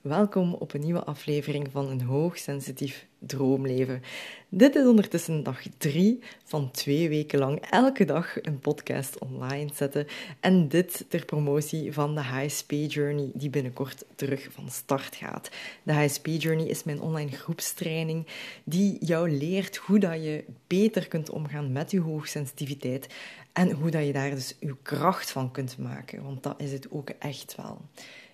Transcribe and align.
Welkom 0.00 0.54
op 0.54 0.74
een 0.74 0.80
nieuwe 0.80 1.04
aflevering 1.04 1.68
van 1.72 1.88
een 1.88 2.02
hoogsensitief 2.02 3.06
droomleven. 3.18 4.02
Dit 4.48 4.74
is 4.74 4.86
ondertussen 4.86 5.42
dag 5.42 5.62
drie 5.78 6.22
van 6.44 6.70
twee 6.70 7.08
weken 7.08 7.38
lang 7.38 7.60
elke 7.60 8.04
dag 8.04 8.42
een 8.42 8.58
podcast 8.58 9.18
online 9.18 9.70
zetten. 9.74 10.06
En 10.40 10.68
dit 10.68 11.04
ter 11.08 11.24
promotie 11.24 11.92
van 11.92 12.14
de 12.14 12.20
HSP 12.20 12.70
Journey, 12.70 13.30
die 13.34 13.50
binnenkort 13.50 14.04
terug 14.14 14.48
van 14.50 14.70
start 14.70 15.16
gaat. 15.16 15.50
De 15.82 15.92
HSP 15.92 16.26
Journey 16.26 16.66
is 16.66 16.84
mijn 16.84 17.00
online 17.00 17.30
groepstraining 17.30 18.26
die 18.64 19.04
jou 19.04 19.30
leert 19.30 19.76
hoe 19.76 19.98
dat 19.98 20.24
je 20.24 20.44
beter 20.66 21.08
kunt 21.08 21.30
omgaan 21.30 21.72
met 21.72 21.90
je 21.90 22.00
hoogsensitiviteit 22.00 23.14
en 23.52 23.70
hoe 23.70 23.90
dat 23.90 24.06
je 24.06 24.12
daar 24.12 24.30
dus 24.30 24.56
je 24.60 24.76
kracht 24.82 25.30
van 25.30 25.50
kunt 25.50 25.78
maken. 25.78 26.22
Want 26.22 26.42
dat 26.42 26.60
is 26.60 26.72
het 26.72 26.90
ook 26.90 27.10
echt 27.18 27.54
wel. 27.56 27.80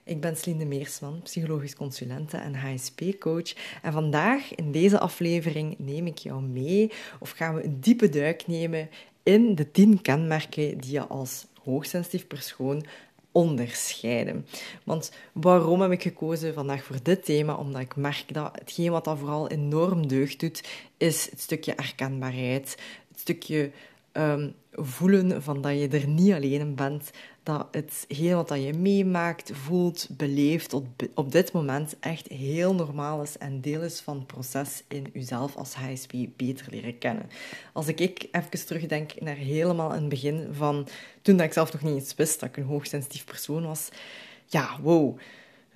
Ik 0.09 0.21
ben 0.21 0.37
Slinde 0.37 0.65
Meersman, 0.65 1.21
psychologisch 1.23 1.77
consulente 1.77 2.37
en 2.37 2.55
HSP-coach. 2.55 3.55
En 3.83 3.93
vandaag, 3.93 4.55
in 4.55 4.73
deze 4.73 4.99
aflevering, 4.99 5.75
neem 5.79 6.07
ik 6.07 6.19
jou 6.19 6.43
mee, 6.43 6.93
of 7.19 7.31
gaan 7.31 7.55
we 7.55 7.65
een 7.65 7.81
diepe 7.81 8.09
duik 8.09 8.47
nemen 8.47 8.91
in 9.23 9.55
de 9.55 9.71
tien 9.71 10.03
kenmerken 10.03 10.79
die 10.79 10.93
je 10.93 11.07
als 11.07 11.47
hoogsensitief 11.63 12.27
persoon 12.27 12.87
onderscheiden. 13.33 14.47
Want 14.85 15.13
waarom 15.33 15.81
heb 15.81 15.91
ik 15.91 16.03
gekozen 16.03 16.55
vandaag 16.55 16.85
voor 16.85 17.03
dit 17.03 17.25
thema? 17.25 17.55
Omdat 17.55 17.81
ik 17.81 17.97
merk 17.97 18.35
dat 18.35 18.59
hetgeen 18.59 18.91
wat 18.91 19.05
dat 19.05 19.19
vooral 19.19 19.49
enorm 19.49 20.09
deugd 20.09 20.41
doet, 20.41 20.63
is 20.97 21.31
het 21.31 21.41
stukje 21.41 21.73
herkenbaarheid, 21.77 22.79
het 23.09 23.21
stukje 23.21 23.71
um, 24.13 24.55
voelen 24.73 25.43
van 25.43 25.61
dat 25.61 25.73
je 25.73 25.89
er 25.89 26.09
niet 26.09 26.33
alleen 26.33 26.61
in 26.61 26.75
bent, 26.75 27.11
dat 27.47 27.67
het 27.71 28.05
heel 28.09 28.45
wat 28.45 28.63
je 28.63 28.73
meemaakt, 28.73 29.51
voelt, 29.55 30.09
beleeft 30.11 30.73
op, 30.73 30.87
op 31.15 31.33
dit 31.33 31.53
moment 31.53 31.97
echt 32.01 32.29
heel 32.29 32.75
normaal 32.75 33.23
is 33.23 33.39
en 33.39 33.61
deel 33.61 33.83
is 33.83 34.01
van 34.01 34.17
het 34.17 34.27
proces 34.27 34.83
in 34.89 35.07
jezelf 35.13 35.57
als 35.57 35.75
HSP 35.75 36.13
beter 36.37 36.67
leren 36.71 36.99
kennen. 36.99 37.31
Als 37.73 37.87
ik, 37.89 38.01
ik 38.01 38.29
even 38.31 38.67
terugdenk 38.67 39.21
naar 39.21 39.37
helemaal 39.37 39.93
in 39.93 40.01
het 40.01 40.09
begin 40.09 40.49
van 40.53 40.89
toen 41.23 41.37
dat 41.37 41.47
ik 41.47 41.53
zelf 41.53 41.73
nog 41.73 41.83
niet 41.83 41.95
eens 41.95 42.15
wist 42.15 42.41
dat 42.41 42.49
ik 42.49 42.57
een 42.57 42.65
hoogsensitief 42.65 43.25
persoon 43.25 43.67
was, 43.67 43.89
ja, 44.47 44.81
wow 44.83 45.19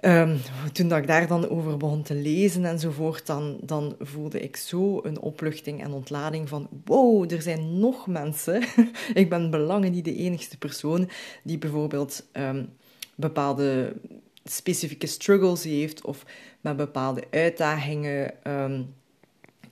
Um, 0.02 0.40
toen 0.72 0.88
dat 0.88 0.98
ik 0.98 1.06
daar 1.06 1.26
dan 1.26 1.48
over 1.48 1.76
begon 1.76 2.02
te 2.02 2.14
lezen 2.14 2.64
enzovoort, 2.64 3.26
dan, 3.26 3.58
dan 3.62 3.96
voelde 3.98 4.40
ik 4.40 4.56
zo 4.56 5.00
een 5.02 5.20
opluchting 5.20 5.82
en 5.82 5.92
ontlading 5.92 6.48
van 6.48 6.68
wow, 6.84 7.32
er 7.32 7.42
zijn 7.42 7.78
nog 7.78 8.06
mensen. 8.06 8.62
ik 9.14 9.28
ben 9.28 9.50
belangen 9.50 9.92
niet 9.92 10.04
de 10.04 10.16
enigste 10.16 10.58
persoon 10.58 11.10
die 11.42 11.58
bijvoorbeeld 11.58 12.26
um, 12.32 12.68
bepaalde 13.14 13.96
specifieke 14.44 15.06
struggles 15.06 15.64
heeft 15.64 16.04
of 16.04 16.24
met 16.60 16.76
bepaalde 16.76 17.24
uitdagingen 17.30 18.32
um, 18.44 18.94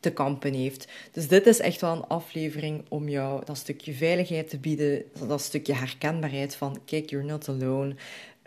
te 0.00 0.12
kampen 0.12 0.54
heeft. 0.54 0.88
Dus 1.12 1.28
dit 1.28 1.46
is 1.46 1.60
echt 1.60 1.80
wel 1.80 1.92
een 1.92 2.06
aflevering 2.06 2.84
om 2.88 3.08
jou 3.08 3.44
dat 3.44 3.56
stukje 3.56 3.92
veiligheid 3.92 4.50
te 4.50 4.58
bieden, 4.58 5.02
dat 5.26 5.40
stukje 5.40 5.74
herkenbaarheid 5.74 6.54
van 6.54 6.78
kijk, 6.84 7.10
you're 7.10 7.26
not 7.26 7.48
alone. 7.48 7.94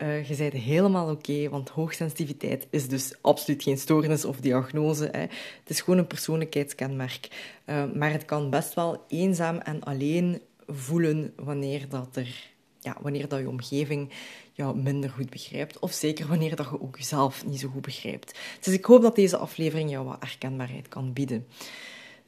Uh, 0.02 0.28
je 0.28 0.36
bent 0.36 0.52
helemaal 0.52 1.10
oké, 1.10 1.48
want 1.48 1.68
hoogsensitiviteit 1.68 2.66
is 2.70 2.88
dus 2.88 3.14
absoluut 3.20 3.62
geen 3.62 3.78
stoornis 3.78 4.24
of 4.24 4.36
diagnose. 4.36 5.08
Hè. 5.12 5.20
Het 5.20 5.30
is 5.66 5.80
gewoon 5.80 5.98
een 5.98 6.06
persoonlijkheidskenmerk. 6.06 7.28
Uh, 7.66 7.84
maar 7.94 8.12
het 8.12 8.24
kan 8.24 8.50
best 8.50 8.74
wel 8.74 9.04
eenzaam 9.08 9.58
en 9.58 9.82
alleen 9.82 10.40
voelen 10.66 11.32
wanneer, 11.36 11.88
dat 11.88 12.16
er, 12.16 12.50
ja, 12.80 12.96
wanneer 13.00 13.28
dat 13.28 13.40
je 13.40 13.48
omgeving 13.48 14.10
jou 14.52 14.76
minder 14.76 15.10
goed 15.10 15.30
begrijpt. 15.30 15.78
Of 15.78 15.92
zeker 15.92 16.26
wanneer 16.26 16.56
dat 16.56 16.68
je 16.70 16.80
ook 16.80 16.96
jezelf 16.96 17.46
niet 17.46 17.60
zo 17.60 17.68
goed 17.68 17.82
begrijpt. 17.82 18.38
Dus 18.60 18.74
ik 18.74 18.84
hoop 18.84 19.02
dat 19.02 19.16
deze 19.16 19.36
aflevering 19.36 19.90
jou 19.90 20.04
wat 20.04 20.16
herkenbaarheid 20.20 20.88
kan 20.88 21.12
bieden. 21.12 21.46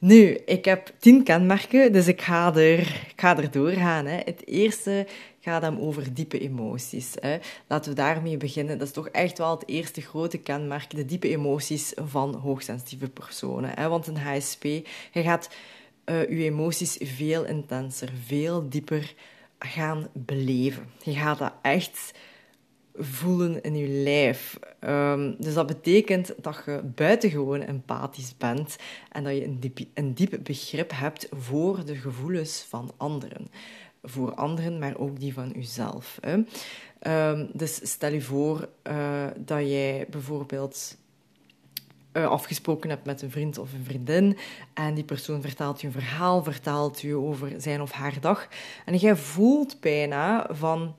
Nu, 0.05 0.37
ik 0.45 0.65
heb 0.65 0.91
tien 0.99 1.23
kenmerken, 1.23 1.91
dus 1.91 2.07
ik 2.07 2.21
ga 2.21 2.55
er, 2.55 2.79
ik 2.79 3.13
ga 3.15 3.37
er 3.37 3.51
doorgaan. 3.51 4.05
Hè. 4.05 4.17
Het 4.25 4.47
eerste 4.47 5.07
gaat 5.39 5.61
hem 5.61 5.79
over 5.79 6.13
diepe 6.13 6.39
emoties. 6.39 7.13
Hè. 7.19 7.37
Laten 7.67 7.89
we 7.89 7.97
daarmee 7.97 8.37
beginnen. 8.37 8.77
Dat 8.77 8.87
is 8.87 8.93
toch 8.93 9.07
echt 9.07 9.37
wel 9.37 9.51
het 9.51 9.67
eerste 9.67 10.01
grote 10.01 10.37
kenmerk, 10.37 10.89
de 10.89 11.05
diepe 11.05 11.29
emoties 11.29 11.93
van 11.95 12.35
hoogsensitieve 12.35 13.09
personen. 13.09 13.71
Hè. 13.73 13.87
Want 13.87 14.07
een 14.07 14.17
HSP, 14.17 14.63
je 14.63 15.21
gaat 15.21 15.49
uh, 16.05 16.29
je 16.29 16.43
emoties 16.43 16.97
veel 17.01 17.45
intenser, 17.45 18.09
veel 18.25 18.69
dieper 18.69 19.13
gaan 19.59 20.07
beleven. 20.13 20.89
Je 21.03 21.13
gaat 21.13 21.37
dat 21.37 21.53
echt 21.61 22.11
voelen 22.97 23.61
in 23.61 23.75
je 23.75 23.87
lijf. 23.87 24.59
Um, 24.79 25.35
dus 25.39 25.53
dat 25.53 25.67
betekent 25.67 26.33
dat 26.41 26.61
je 26.65 26.81
buitengewoon 26.95 27.61
empathisch 27.61 28.37
bent 28.37 28.75
en 29.11 29.23
dat 29.23 29.33
je 29.33 29.45
een 29.45 29.59
diep, 29.59 29.79
een 29.93 30.13
diep 30.13 30.39
begrip 30.43 30.91
hebt 30.93 31.27
voor 31.31 31.85
de 31.85 31.95
gevoelens 31.95 32.65
van 32.69 32.91
anderen. 32.97 33.47
Voor 34.03 34.33
anderen, 34.33 34.79
maar 34.79 34.97
ook 34.97 35.19
die 35.19 35.33
van 35.33 35.51
jezelf. 35.55 36.17
Hè. 36.21 36.43
Um, 37.29 37.49
dus 37.53 37.91
stel 37.91 38.11
je 38.11 38.21
voor 38.21 38.69
uh, 38.87 39.25
dat 39.37 39.59
jij 39.59 40.07
bijvoorbeeld 40.09 40.97
uh, 42.13 42.27
afgesproken 42.27 42.89
hebt 42.89 43.05
met 43.05 43.21
een 43.21 43.31
vriend 43.31 43.57
of 43.57 43.73
een 43.73 43.83
vriendin 43.83 44.37
en 44.73 44.93
die 44.93 45.03
persoon 45.03 45.41
vertelt 45.41 45.81
je 45.81 45.87
een 45.87 45.93
verhaal, 45.93 46.43
vertelt 46.43 47.01
je 47.01 47.15
over 47.15 47.53
zijn 47.57 47.81
of 47.81 47.91
haar 47.91 48.19
dag 48.19 48.47
en 48.85 48.95
jij 48.95 49.15
voelt 49.15 49.79
bijna 49.79 50.47
van 50.49 50.95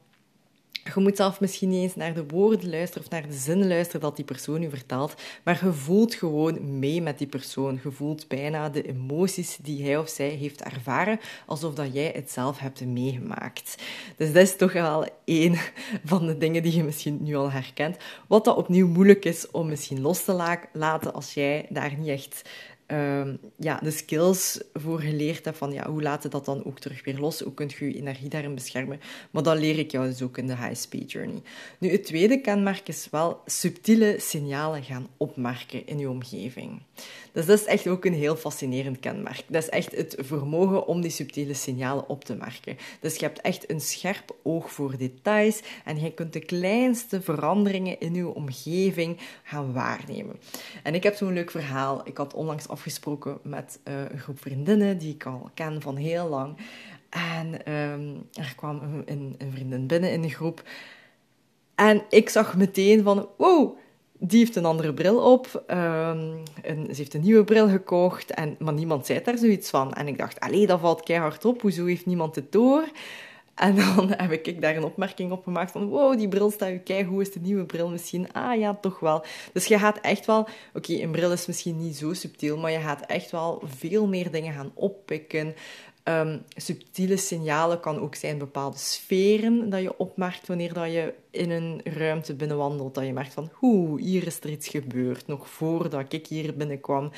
je 0.95 1.01
moet 1.01 1.17
zelf 1.17 1.41
misschien 1.41 1.69
niet 1.69 1.83
eens 1.83 1.95
naar 1.95 2.15
de 2.15 2.27
woorden 2.27 2.71
luisteren 2.71 3.05
of 3.05 3.11
naar 3.11 3.27
de 3.27 3.35
zinnen 3.35 3.69
luisteren 3.69 4.01
dat 4.01 4.17
die 4.17 4.25
persoon 4.25 4.61
je 4.61 4.69
vertelt, 4.69 5.15
maar 5.45 5.65
je 5.65 5.73
voelt 5.73 6.15
gewoon 6.15 6.79
mee 6.79 7.03
met 7.03 7.19
die 7.19 7.27
persoon. 7.27 7.81
Je 7.83 7.91
voelt 7.91 8.29
bijna 8.29 8.69
de 8.69 8.89
emoties 8.89 9.59
die 9.63 9.85
hij 9.85 9.97
of 9.97 10.09
zij 10.09 10.29
heeft 10.29 10.63
ervaren, 10.63 11.21
alsof 11.47 11.75
dat 11.75 11.93
jij 11.93 12.13
het 12.15 12.31
zelf 12.31 12.59
hebt 12.59 12.87
meegemaakt. 12.87 13.83
Dus 14.17 14.33
dat 14.33 14.43
is 14.43 14.57
toch 14.57 14.73
wel 14.73 15.07
één 15.25 15.59
van 16.05 16.27
de 16.27 16.39
dingen 16.39 16.63
die 16.63 16.77
je 16.77 16.85
misschien 16.85 17.19
nu 17.21 17.37
al 17.37 17.51
herkent. 17.51 17.97
Wat 18.27 18.45
dat 18.45 18.57
opnieuw 18.57 18.89
moeilijk 18.89 19.25
is 19.25 19.51
om 19.51 19.69
misschien 19.69 20.01
los 20.01 20.25
te 20.25 20.63
laten 20.73 21.15
als 21.15 21.35
jij 21.35 21.67
daar 21.71 21.95
niet 21.99 22.09
echt 22.09 22.43
um, 22.87 23.39
ja, 23.57 23.79
de 23.83 23.91
skills 23.91 24.61
voor 24.75 25.01
geleerd 25.01 25.45
heb 25.45 25.57
van 25.57 25.73
ja, 25.73 25.91
hoe 25.91 26.03
laat 26.03 26.31
dat 26.31 26.45
dan 26.45 26.65
ook 26.65 26.79
terug 26.79 27.05
weer 27.05 27.19
los? 27.19 27.41
Hoe 27.41 27.55
kun 27.55 27.71
je 27.79 27.85
je 27.85 27.97
energie 27.97 28.29
daarin 28.29 28.55
beschermen? 28.55 29.01
Maar 29.31 29.43
dat 29.43 29.59
leer 29.59 29.79
ik 29.79 29.91
jou 29.91 30.07
dus 30.07 30.23
ook 30.23 30.39
in 30.39 30.47
de 30.47 30.55
HSP 30.55 30.95
Journey. 31.07 31.43
Nu, 31.79 31.91
het 31.91 32.05
tweede 32.05 32.41
kenmerk 32.41 32.89
is 32.89 33.09
wel 33.11 33.41
subtiele 33.47 34.17
signalen 34.19 34.83
gaan 34.83 35.09
opmerken 35.17 35.87
in 35.87 35.99
je 35.99 36.11
omgeving. 36.11 36.83
Dus 37.33 37.47
dat 37.47 37.61
is 37.61 37.65
echt 37.65 37.87
ook 37.87 38.05
een 38.05 38.15
heel 38.15 38.37
fascinerend 38.37 39.01
kenmerk. 39.01 39.45
Dat 39.49 39.63
is 39.63 39.69
echt 39.69 39.97
het 39.97 40.17
vermogen 40.19 40.87
om 40.87 41.01
die 41.01 41.11
subtiele 41.11 41.55
signalen 41.55 42.09
op 42.09 42.25
te 42.25 42.35
merken. 42.35 42.77
Dus 43.01 43.17
je 43.17 43.25
hebt 43.25 43.41
echt 43.41 43.71
een 43.71 43.81
scherp 43.81 44.37
oog 44.43 44.73
voor 44.73 44.97
details 44.97 45.61
en 45.85 46.01
je 46.01 46.13
kunt 46.13 46.33
de 46.33 46.41
kleinste 46.41 47.23
veranderingen 47.23 48.01
in 48.01 48.15
je 48.15 48.35
omgeving 48.35 49.19
gaan 49.43 49.73
waarnemen. 49.73 50.37
En 50.83 50.95
ik 50.95 51.03
heb 51.03 51.17
zo'n 51.17 51.33
leuk 51.33 51.51
verhaal. 51.51 52.01
Ik 52.05 52.17
had 52.17 52.35
onlangs 52.35 52.69
afgesproken 52.77 53.39
met 53.43 53.81
uh, 53.85 53.95
een 54.11 54.19
groep 54.19 54.41
vriendinnen 54.41 54.99
die 54.99 55.15
ik 55.15 55.27
al 55.27 55.51
ken 55.55 55.83
van 55.83 55.97
heel 55.97 56.29
lang. 56.29 56.57
En 57.09 57.73
um, 57.73 58.29
er 58.33 58.53
kwam 58.57 59.03
een, 59.05 59.35
een 59.39 59.53
vriendin 59.53 59.87
binnen 59.87 60.13
in 60.13 60.23
de 60.23 60.29
groep. 60.29 60.63
En 61.75 62.03
ik 62.11 62.29
zag 62.29 62.57
meteen 62.57 63.03
van, 63.03 63.29
wow, 63.37 63.77
die 64.19 64.39
heeft 64.39 64.57
een 64.57 64.65
andere 64.65 64.95
bril 64.95 65.33
op. 65.33 65.65
Um, 65.71 66.43
en 66.63 66.87
ze 66.89 66.97
heeft 66.97 67.15
een 67.15 67.21
nieuwe 67.21 67.45
bril 67.45 67.69
gekocht. 67.69 68.31
En, 68.31 68.57
maar 68.59 68.73
niemand 68.73 69.07
zei 69.07 69.23
daar 69.23 69.39
zoiets 69.39 69.71
van. 69.71 69.93
En 69.93 70.09
ik 70.09 70.19
dacht, 70.19 70.41
allee, 70.41 70.67
dat 70.67 70.81
valt 70.81 71.03
keihard 71.03 71.45
op. 71.45 71.61
Hoezo 71.61 71.85
heeft 71.85 72.07
niemand 72.07 72.35
het 72.35 72.53
door? 72.53 72.85
En 73.56 73.77
dan 73.77 74.12
heb 74.17 74.33
ik 74.33 74.61
daar 74.61 74.77
een 74.77 74.84
opmerking 74.84 75.33
op 75.33 75.43
gemaakt 75.43 75.71
van... 75.71 75.89
Wow, 75.89 76.19
die 76.19 76.28
bril 76.28 76.50
staat 76.50 76.81
je 76.84 77.05
hoe 77.05 77.21
Is 77.21 77.33
de 77.33 77.41
nieuwe 77.41 77.65
bril 77.65 77.89
misschien? 77.89 78.33
Ah 78.33 78.59
ja, 78.59 78.75
toch 78.81 79.00
wel. 79.00 79.25
Dus 79.53 79.67
je 79.67 79.78
gaat 79.78 79.98
echt 80.01 80.27
wel... 80.27 80.48
Oké, 80.75 80.92
een 80.92 81.10
bril 81.10 81.33
is 81.33 81.47
misschien 81.47 81.78
niet 81.78 81.97
zo 81.97 82.13
subtiel, 82.13 82.59
maar 82.59 82.71
je 82.71 82.78
gaat 82.78 83.07
echt 83.07 83.31
wel 83.31 83.63
veel 83.65 84.07
meer 84.07 84.31
dingen 84.31 84.53
gaan 84.53 84.71
oppikken. 84.75 85.54
Um, 86.09 86.43
subtiele 86.57 87.17
signalen 87.17 87.81
kan 87.81 87.99
ook 87.99 88.15
zijn 88.15 88.39
bepaalde 88.39 88.79
sferen 88.79 89.71
dat 89.71 89.83
je 89.83 89.99
opmerkt 89.99 90.47
wanneer 90.47 90.73
dat 90.73 90.93
je 90.93 91.15
in 91.31 91.51
een 91.51 91.81
ruimte 91.85 92.35
binnenwandelt. 92.35 92.95
Dat 92.95 93.07
je 93.07 93.13
merkt 93.13 93.33
van, 93.33 93.51
hoe 93.53 94.01
hier 94.01 94.27
is 94.27 94.41
er 94.41 94.51
iets 94.51 94.69
gebeurd, 94.69 95.27
nog 95.27 95.49
voordat 95.49 96.13
ik 96.13 96.27
hier 96.27 96.57
binnenkwam. 96.57 97.11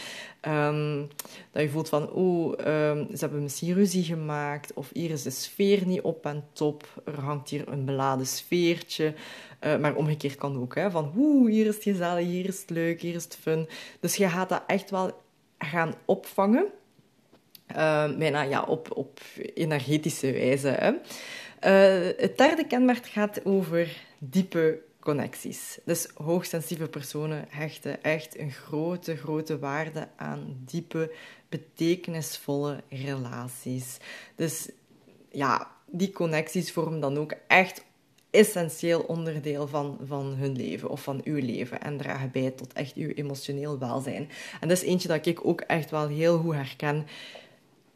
Um, 0.49 1.09
dat 1.51 1.63
je 1.63 1.71
voelt 1.71 1.89
van, 1.89 2.11
oh, 2.11 2.53
ze 2.59 3.17
hebben 3.19 3.43
misschien 3.43 3.75
ruzie 3.75 4.05
gemaakt. 4.05 4.73
Of 4.73 4.91
hier 4.93 5.11
is 5.11 5.23
de 5.23 5.31
sfeer 5.31 5.87
niet 5.87 6.01
op 6.01 6.27
en 6.27 6.45
top. 6.53 7.03
Er 7.05 7.21
hangt 7.21 7.49
hier 7.49 7.69
een 7.69 7.85
beladen 7.85 8.27
sfeertje. 8.27 9.15
Uh, 9.61 9.79
maar 9.79 9.95
omgekeerd 9.95 10.37
kan 10.37 10.61
ook, 10.61 10.75
hè, 10.75 10.91
van, 10.91 11.05
hoe 11.05 11.51
hier 11.51 11.67
is 11.67 11.75
het 11.75 11.83
gezellig, 11.85 12.27
hier 12.27 12.47
is 12.47 12.61
het 12.61 12.71
leuk, 12.71 13.01
hier 13.01 13.15
is 13.15 13.25
het 13.25 13.37
fun. 13.41 13.69
Dus 14.01 14.17
je 14.17 14.29
gaat 14.29 14.49
dat 14.49 14.63
echt 14.67 14.91
wel 14.91 15.11
gaan 15.59 15.95
opvangen 16.05 16.67
bijna 18.19 18.43
ja, 18.43 18.63
op, 18.63 18.97
op 18.97 19.21
energetische 19.55 20.33
wijze. 20.33 20.69
Hè. 20.69 20.93
Uh, 21.61 22.15
het 22.17 22.39
derde 22.39 22.67
kenmerk 22.67 23.07
gaat 23.07 23.45
over 23.45 23.97
diepe 24.19 24.81
connecties. 25.01 25.79
Dus 25.85 26.09
hoogsensitieve 26.15 26.89
personen 26.89 27.45
hechten 27.49 28.03
echt 28.03 28.39
een 28.39 28.51
grote, 28.51 29.17
grote 29.17 29.59
waarde 29.59 30.09
aan 30.17 30.57
diepe, 30.65 31.13
betekenisvolle 31.49 32.83
relaties. 32.89 33.97
Dus 34.35 34.69
ja, 35.31 35.71
die 35.87 36.13
connecties 36.13 36.73
vormen 36.73 37.01
dan 37.01 37.19
ook 37.19 37.35
echt 37.47 37.85
essentieel 38.31 39.01
onderdeel 39.01 39.67
van, 39.67 39.99
van 40.07 40.27
hun 40.27 40.57
leven 40.57 40.91
of 40.91 41.03
van 41.03 41.21
uw 41.25 41.45
leven 41.45 41.81
en 41.81 41.97
dragen 41.97 42.31
bij 42.31 42.51
tot 42.51 42.73
echt 42.73 42.95
uw 42.95 43.09
emotioneel 43.09 43.79
welzijn. 43.79 44.29
En 44.61 44.69
dat 44.69 44.77
is 44.77 44.85
eentje 44.89 45.09
dat 45.09 45.27
ik 45.27 45.47
ook 45.47 45.61
echt 45.61 45.91
wel 45.91 46.09
heel 46.09 46.39
goed 46.39 46.55
herken 46.55 47.07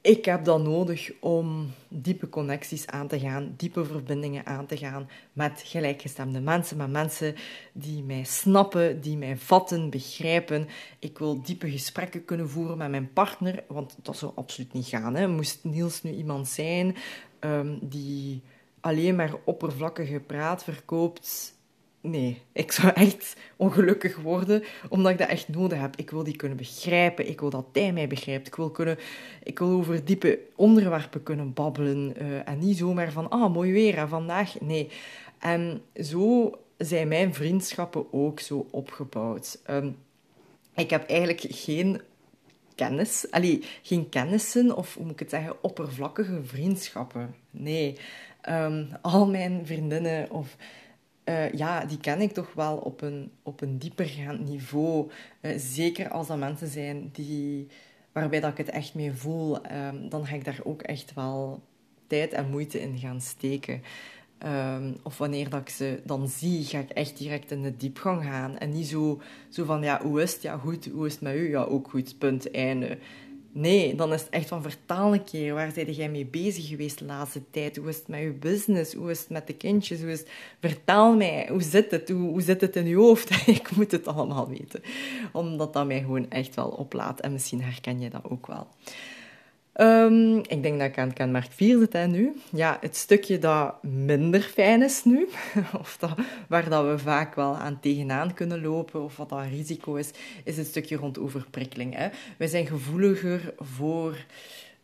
ik 0.02 0.24
heb 0.24 0.44
dat 0.44 0.62
nodig 0.62 1.12
om 1.20 1.70
diepe 1.88 2.28
connecties 2.28 2.86
aan 2.86 3.08
te 3.08 3.20
gaan, 3.20 3.54
diepe 3.56 3.84
verbindingen 3.84 4.46
aan 4.46 4.66
te 4.66 4.76
gaan 4.76 5.08
met 5.32 5.62
gelijkgestemde 5.64 6.40
mensen, 6.40 6.76
met 6.76 6.90
mensen 6.90 7.34
die 7.72 8.02
mij 8.02 8.24
snappen, 8.24 9.00
die 9.00 9.16
mij 9.16 9.36
vatten, 9.36 9.90
begrijpen. 9.90 10.68
Ik 10.98 11.18
wil 11.18 11.42
diepe 11.42 11.70
gesprekken 11.70 12.24
kunnen 12.24 12.48
voeren 12.48 12.78
met 12.78 12.90
mijn 12.90 13.12
partner, 13.12 13.64
want 13.68 13.96
dat 14.02 14.16
zou 14.16 14.32
absoluut 14.34 14.72
niet 14.72 14.86
gaan. 14.86 15.14
Hè. 15.14 15.28
Moest 15.28 15.64
Niels 15.64 16.02
nu 16.02 16.12
iemand 16.12 16.48
zijn 16.48 16.96
um, 17.40 17.78
die 17.82 18.42
alleen 18.80 19.16
maar 19.16 19.34
oppervlakkige 19.44 20.20
praat 20.20 20.64
verkoopt, 20.64 21.54
nee, 22.02 22.42
ik 22.52 22.72
zou 22.72 22.92
echt 22.92 23.36
ongelukkig 23.56 24.16
worden, 24.16 24.62
omdat 24.88 25.12
ik 25.12 25.18
dat 25.18 25.28
echt 25.28 25.48
nodig 25.48 25.80
heb. 25.80 25.96
Ik 25.96 26.10
wil 26.10 26.24
die 26.24 26.36
kunnen 26.36 26.56
begrijpen, 26.56 27.28
ik 27.28 27.40
wil 27.40 27.50
dat 27.50 27.66
hij 27.72 27.92
mij 27.92 28.06
begrijpt. 28.06 28.46
Ik 28.46 28.54
wil, 28.54 28.70
kunnen, 28.70 28.98
ik 29.42 29.58
wil 29.58 29.68
over 29.68 30.04
diepe 30.04 30.38
onderwerpen 30.56 31.22
kunnen 31.22 31.52
babbelen 31.52 32.14
uh, 32.18 32.48
en 32.48 32.58
niet 32.58 32.76
zomaar 32.76 33.12
van, 33.12 33.30
ah, 33.30 33.52
mooi 33.52 33.72
weer 33.72 34.08
vandaag. 34.08 34.60
Nee. 34.60 34.88
En 35.38 35.82
zo 36.02 36.52
zijn 36.76 37.08
mijn 37.08 37.34
vriendschappen 37.34 38.12
ook 38.12 38.40
zo 38.40 38.66
opgebouwd. 38.70 39.60
Um, 39.70 39.96
ik 40.74 40.90
heb 40.90 41.08
eigenlijk 41.08 41.44
geen 41.48 42.00
kennis, 42.74 43.26
allee, 43.30 43.64
geen 43.82 44.08
kennissen 44.08 44.76
of 44.76 44.94
hoe 44.94 45.04
moet 45.04 45.12
ik 45.12 45.18
het 45.18 45.30
zeggen, 45.30 45.62
oppervlakkige 45.62 46.40
vriendschappen. 46.44 47.34
Nee, 47.50 47.96
um, 48.48 48.88
al 49.02 49.26
mijn 49.26 49.60
vriendinnen 49.64 50.30
of 50.30 50.56
uh, 51.24 51.52
ja, 51.52 51.84
die 51.84 51.98
ken 51.98 52.20
ik 52.20 52.32
toch 52.32 52.52
wel 52.54 52.76
op 52.76 53.00
een, 53.00 53.30
op 53.42 53.60
een 53.60 53.78
diepergaand 53.78 54.48
niveau. 54.48 55.10
Uh, 55.40 55.52
zeker 55.56 56.08
als 56.08 56.26
dat 56.26 56.38
mensen 56.38 56.68
zijn 56.68 57.08
die, 57.12 57.68
waarbij 58.12 58.40
dat 58.40 58.50
ik 58.50 58.56
het 58.56 58.70
echt 58.70 58.94
mee 58.94 59.12
voel, 59.12 59.56
um, 59.72 60.08
dan 60.08 60.26
ga 60.26 60.34
ik 60.34 60.44
daar 60.44 60.60
ook 60.62 60.82
echt 60.82 61.14
wel 61.14 61.62
tijd 62.06 62.32
en 62.32 62.50
moeite 62.50 62.80
in 62.80 62.98
gaan 62.98 63.20
steken. 63.20 63.82
Um, 64.46 64.96
of 65.02 65.18
wanneer 65.18 65.50
dat 65.50 65.60
ik 65.60 65.68
ze 65.68 66.00
dan 66.04 66.28
zie, 66.28 66.64
ga 66.64 66.78
ik 66.78 66.90
echt 66.90 67.18
direct 67.18 67.50
in 67.50 67.62
de 67.62 67.76
diepgang 67.76 68.24
gaan. 68.24 68.58
En 68.58 68.72
niet 68.72 68.86
zo, 68.86 69.20
zo 69.48 69.64
van, 69.64 69.82
ja, 69.82 70.02
hoe 70.02 70.22
is 70.22 70.32
het? 70.32 70.42
Ja, 70.42 70.56
goed. 70.56 70.88
Hoe 70.92 71.06
is 71.06 71.12
het 71.12 71.22
met 71.22 71.34
u? 71.34 71.50
Ja, 71.50 71.62
ook 71.62 71.90
goed. 71.90 72.18
Punt. 72.18 72.50
Einde. 72.50 72.98
Nee, 73.54 73.94
dan 73.94 74.12
is 74.12 74.20
het 74.20 74.30
echt 74.30 74.48
van 74.48 74.62
vertaal 74.62 75.12
een 75.12 75.24
keer. 75.24 75.54
Waar 75.54 75.72
zijn 75.72 75.92
jij 75.92 76.08
mee 76.08 76.26
bezig 76.26 76.68
geweest 76.68 76.98
de 76.98 77.04
laatste 77.04 77.50
tijd? 77.50 77.76
Hoe 77.76 77.88
is 77.88 77.96
het 77.96 78.08
met 78.08 78.20
je 78.20 78.32
business? 78.32 78.94
Hoe 78.94 79.10
is 79.10 79.20
het 79.20 79.28
met 79.28 79.46
de 79.46 79.52
kindjes? 79.52 80.00
Hoe 80.00 80.10
is? 80.10 80.24
Vertaal 80.60 81.16
mij, 81.16 81.48
hoe 81.50 81.62
zit 81.62 81.90
het? 81.90 82.08
Hoe, 82.08 82.30
hoe 82.30 82.42
zit 82.42 82.60
het 82.60 82.76
in 82.76 82.86
je 82.86 82.96
hoofd? 82.96 83.30
ik 83.46 83.70
moet 83.76 83.90
het 83.90 84.06
allemaal 84.06 84.48
weten. 84.48 84.82
Omdat 85.32 85.72
dat 85.72 85.86
mij 85.86 86.00
gewoon 86.00 86.30
echt 86.30 86.54
wel 86.54 86.68
oplaat. 86.68 87.20
En 87.20 87.32
misschien 87.32 87.62
herken 87.62 88.00
je 88.00 88.10
dat 88.10 88.22
ook 88.28 88.46
wel. 88.46 88.66
Um, 89.76 90.36
ik 90.36 90.62
denk 90.62 90.78
dat 90.78 90.88
ik 90.88 90.98
aan 90.98 91.12
kenmerk 91.12 91.52
4 91.52 91.78
zit 91.78 92.06
nu. 92.06 92.32
Ja, 92.52 92.78
het 92.80 92.96
stukje 92.96 93.38
dat 93.38 93.82
minder 93.82 94.40
fijn 94.40 94.82
is 94.82 95.04
nu, 95.04 95.28
of 95.80 95.96
dat, 95.96 96.10
waar 96.48 96.68
dat 96.68 96.84
we 96.84 96.98
vaak 96.98 97.34
wel 97.34 97.56
aan 97.56 97.80
tegenaan 97.80 98.34
kunnen 98.34 98.60
lopen, 98.60 99.02
of 99.02 99.16
wat 99.16 99.28
dat 99.28 99.46
risico 99.50 99.94
is, 99.94 100.10
is 100.44 100.56
het 100.56 100.66
stukje 100.66 100.96
rond 100.96 101.18
overprikkeling. 101.18 101.94
Hè. 101.94 102.08
Wij 102.38 102.46
zijn 102.46 102.66
gevoeliger 102.66 103.54
voor 103.56 104.16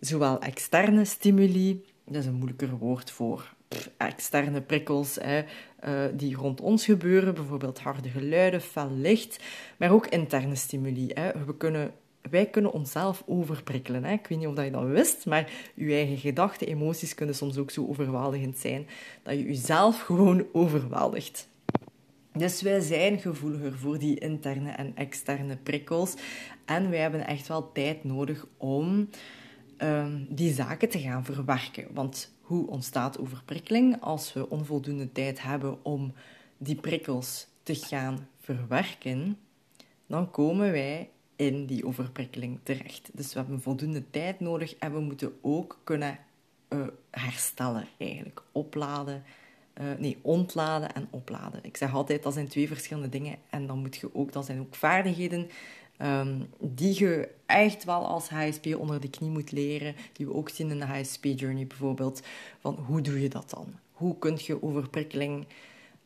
zowel 0.00 0.40
externe 0.40 1.04
stimuli, 1.04 1.84
dat 2.04 2.16
is 2.22 2.26
een 2.26 2.34
moeilijker 2.34 2.76
woord 2.76 3.10
voor 3.10 3.56
externe 3.96 4.60
prikkels 4.60 5.18
hè, 5.20 5.42
uh, 5.88 6.04
die 6.12 6.36
rond 6.36 6.60
ons 6.60 6.84
gebeuren, 6.84 7.34
bijvoorbeeld 7.34 7.78
harde 7.78 8.08
geluiden, 8.08 8.60
fel 8.60 8.90
licht, 8.92 9.44
maar 9.76 9.90
ook 9.90 10.06
interne 10.06 10.54
stimuli. 10.54 11.10
Hè. 11.14 11.44
We 11.44 11.56
kunnen 11.56 11.92
wij 12.30 12.46
kunnen 12.46 12.72
onszelf 12.72 13.22
overprikkelen. 13.26 14.04
Hè? 14.04 14.12
Ik 14.12 14.26
weet 14.26 14.38
niet 14.38 14.46
of 14.46 14.64
je 14.64 14.70
dat 14.70 14.86
wist, 14.86 15.26
maar 15.26 15.50
je 15.74 15.92
eigen 15.92 16.16
gedachten, 16.16 16.66
emoties 16.66 17.14
kunnen 17.14 17.34
soms 17.34 17.56
ook 17.56 17.70
zo 17.70 17.86
overweldigend 17.88 18.58
zijn 18.58 18.86
dat 19.22 19.34
je 19.34 19.44
jezelf 19.44 20.00
gewoon 20.00 20.46
overweldigt. 20.52 21.48
Dus 22.32 22.62
wij 22.62 22.80
zijn 22.80 23.18
gevoeliger 23.18 23.78
voor 23.78 23.98
die 23.98 24.18
interne 24.18 24.70
en 24.70 24.92
externe 24.96 25.56
prikkels. 25.56 26.14
En 26.64 26.90
wij 26.90 26.98
hebben 26.98 27.26
echt 27.26 27.48
wel 27.48 27.72
tijd 27.72 28.04
nodig 28.04 28.46
om 28.56 29.08
um, 29.78 30.26
die 30.30 30.52
zaken 30.52 30.88
te 30.88 30.98
gaan 30.98 31.24
verwerken. 31.24 31.86
Want 31.94 32.32
hoe 32.40 32.68
ontstaat 32.68 33.18
overprikkeling? 33.18 34.00
Als 34.00 34.32
we 34.32 34.50
onvoldoende 34.50 35.12
tijd 35.12 35.42
hebben 35.42 35.84
om 35.84 36.12
die 36.58 36.76
prikkels 36.76 37.46
te 37.62 37.74
gaan 37.74 38.28
verwerken, 38.40 39.38
dan 40.06 40.30
komen 40.30 40.72
wij 40.72 41.10
in 41.38 41.66
die 41.66 41.86
overprikkeling 41.86 42.58
terecht. 42.62 43.10
Dus 43.12 43.32
we 43.32 43.38
hebben 43.38 43.60
voldoende 43.60 44.10
tijd 44.10 44.40
nodig 44.40 44.74
en 44.74 44.92
we 44.92 45.00
moeten 45.00 45.32
ook 45.40 45.78
kunnen 45.84 46.18
uh, 46.68 46.86
herstellen, 47.10 47.86
eigenlijk. 47.98 48.42
Opladen, 48.52 49.22
uh, 49.80 49.86
nee, 49.98 50.18
ontladen 50.22 50.94
en 50.94 51.08
opladen. 51.10 51.60
Ik 51.62 51.76
zeg 51.76 51.94
altijd, 51.94 52.22
dat 52.22 52.32
zijn 52.34 52.48
twee 52.48 52.66
verschillende 52.66 53.08
dingen 53.08 53.36
en 53.50 53.66
dan 53.66 53.78
moet 53.78 53.96
je 53.96 54.14
ook, 54.14 54.32
dat 54.32 54.44
zijn 54.44 54.60
ook 54.60 54.74
vaardigheden 54.74 55.50
um, 55.98 56.48
die 56.60 56.98
je 56.98 57.28
echt 57.46 57.84
wel 57.84 58.06
als 58.06 58.28
HSP 58.28 58.66
onder 58.76 59.00
de 59.00 59.10
knie 59.10 59.30
moet 59.30 59.52
leren, 59.52 59.94
die 60.12 60.26
we 60.26 60.34
ook 60.34 60.48
zien 60.48 60.70
in 60.70 60.78
de 60.78 60.86
HSP-journey 60.86 61.66
bijvoorbeeld, 61.66 62.22
van 62.60 62.74
hoe 62.74 63.00
doe 63.00 63.20
je 63.20 63.28
dat 63.28 63.50
dan? 63.50 63.74
Hoe 63.92 64.18
kun 64.18 64.38
je 64.38 64.62
overprikkeling 64.62 65.46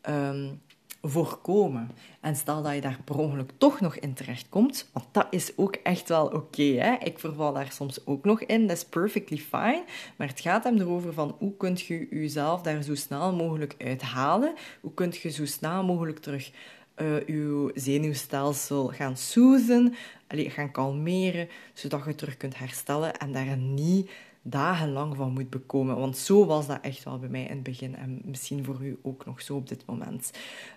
um, 0.08 0.61
voorkomen. 1.03 1.91
En 2.21 2.37
stel 2.37 2.63
dat 2.63 2.75
je 2.75 2.81
daar 2.81 2.99
per 3.05 3.19
ongeluk 3.19 3.51
toch 3.59 3.81
nog 3.81 3.97
in 3.97 4.15
terechtkomt, 4.15 4.89
want 4.93 5.07
dat 5.13 5.27
is 5.31 5.53
ook 5.57 5.75
echt 5.75 6.09
wel 6.09 6.27
oké. 6.27 6.37
Okay, 6.37 6.99
ik 6.99 7.19
verval 7.19 7.53
daar 7.53 7.73
soms 7.73 8.07
ook 8.07 8.25
nog 8.25 8.43
in, 8.43 8.67
dat 8.67 8.77
is 8.77 8.85
perfectly 8.85 9.39
fine. 9.39 9.85
Maar 10.17 10.29
het 10.29 10.41
gaat 10.41 10.65
hem 10.65 10.79
erover 10.79 11.13
van 11.13 11.37
hoe 11.39 11.57
kun 11.57 11.79
je 11.87 12.07
jezelf 12.11 12.63
daar 12.63 12.83
zo 12.83 12.95
snel 12.95 13.33
mogelijk 13.33 13.75
uithalen? 13.79 14.55
Hoe 14.81 14.95
kun 14.95 15.13
je 15.23 15.31
zo 15.31 15.47
snel 15.47 15.85
mogelijk 15.85 16.19
terug 16.19 16.51
uh, 16.97 17.27
je 17.27 17.71
zenuwstelsel 17.75 18.87
gaan 18.89 19.17
soothen, 19.17 19.94
gaan 20.29 20.71
kalmeren, 20.71 21.49
zodat 21.73 22.05
je 22.05 22.15
terug 22.15 22.37
kunt 22.37 22.59
herstellen 22.59 23.17
en 23.17 23.32
daar 23.32 23.56
niet 23.56 24.11
dagenlang 24.43 25.17
van 25.17 25.32
moet 25.32 25.51
bekomen. 25.51 25.96
Want 25.96 26.17
zo 26.17 26.46
was 26.46 26.67
dat 26.67 26.79
echt 26.81 27.05
wel 27.05 27.19
bij 27.19 27.29
mij 27.29 27.43
in 27.43 27.55
het 27.55 27.63
begin 27.63 27.96
en 27.96 28.20
misschien 28.25 28.65
voor 28.65 28.79
u 28.82 28.99
ook 29.03 29.25
nog 29.25 29.43
zo 29.43 29.56
op 29.56 29.69
dit 29.69 29.82
moment. 29.87 30.31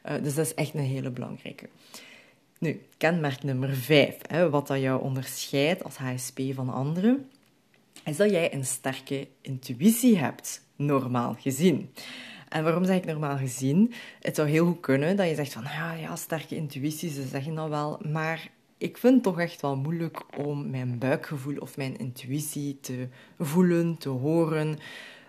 Uh, 0.06 0.24
dus 0.24 0.36
dat 0.36 0.46
is 0.46 0.54
echt 0.54 0.74
een 0.74 0.80
hele 0.80 1.10
belangrijke. 1.10 1.70
Nu, 2.60 2.82
kenmerk 2.98 3.44
nummer 3.44 3.76
5, 3.76 4.16
hè, 4.28 4.50
wat 4.50 4.68
dat 4.68 4.80
jou 4.80 5.02
onderscheidt 5.02 5.84
als 5.84 5.98
HSP 5.98 6.40
van 6.54 6.70
anderen, 6.70 7.30
is 8.06 8.18
dat 8.18 8.30
jij 8.30 8.54
een 8.54 8.66
sterke 8.66 9.28
intuïtie 9.42 10.18
hebt, 10.18 10.62
normaal 10.76 11.36
gezien. 11.40 11.90
En 12.50 12.64
waarom 12.64 12.86
zeg 12.86 12.96
ik 12.96 13.06
normaal 13.06 13.38
gezien? 13.38 13.94
Het 14.20 14.36
zou 14.36 14.50
heel 14.50 14.66
goed 14.66 14.80
kunnen 14.80 15.16
dat 15.18 15.30
je 15.30 15.36
zegt 15.36 15.54
van, 15.54 15.64
ja, 15.64 15.94
ja 15.94 16.16
sterke 16.16 16.56
intuïtie, 16.56 17.10
ze 17.10 17.28
zeggen 17.28 17.56
dat 17.56 17.70
wel, 17.70 18.00
maar 18.12 18.50
ik 18.78 18.98
vind 18.98 19.14
het 19.14 19.24
toch 19.24 19.40
echt 19.40 19.62
wel 19.62 19.76
moeilijk 19.76 20.38
om 20.38 20.70
mijn 20.70 20.98
buikgevoel 20.98 21.58
of 21.58 21.78
mijn 21.78 21.98
intuïtie 21.98 22.80
te 22.80 23.08
voelen, 23.40 23.98
te 23.98 24.10
horen. 24.10 24.78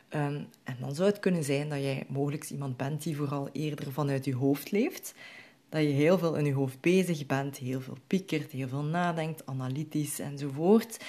Ehm, 0.09 0.43
en 0.63 0.77
dan 0.81 0.95
zou 0.95 1.09
het 1.09 1.21
kunnen 1.21 1.45
zijn 1.45 1.69
dat 1.69 1.79
jij 1.79 2.05
mogelijk 2.09 2.51
iemand 2.51 2.77
bent 2.77 3.03
die 3.03 3.17
vooral 3.17 3.49
eerder 3.53 3.93
vanuit 3.93 4.25
je 4.25 4.35
hoofd 4.35 4.71
leeft. 4.71 5.15
Dat 5.69 5.83
je 5.83 5.89
heel 5.89 6.19
veel 6.19 6.35
in 6.35 6.45
je 6.45 6.53
hoofd 6.53 6.81
bezig 6.81 7.27
bent, 7.27 7.57
heel 7.57 7.81
veel 7.81 7.97
piekert, 8.07 8.51
heel 8.51 8.69
veel 8.69 8.85
nadenkt, 8.85 9.47
analytisch 9.47 10.19
enzovoort. 10.19 11.05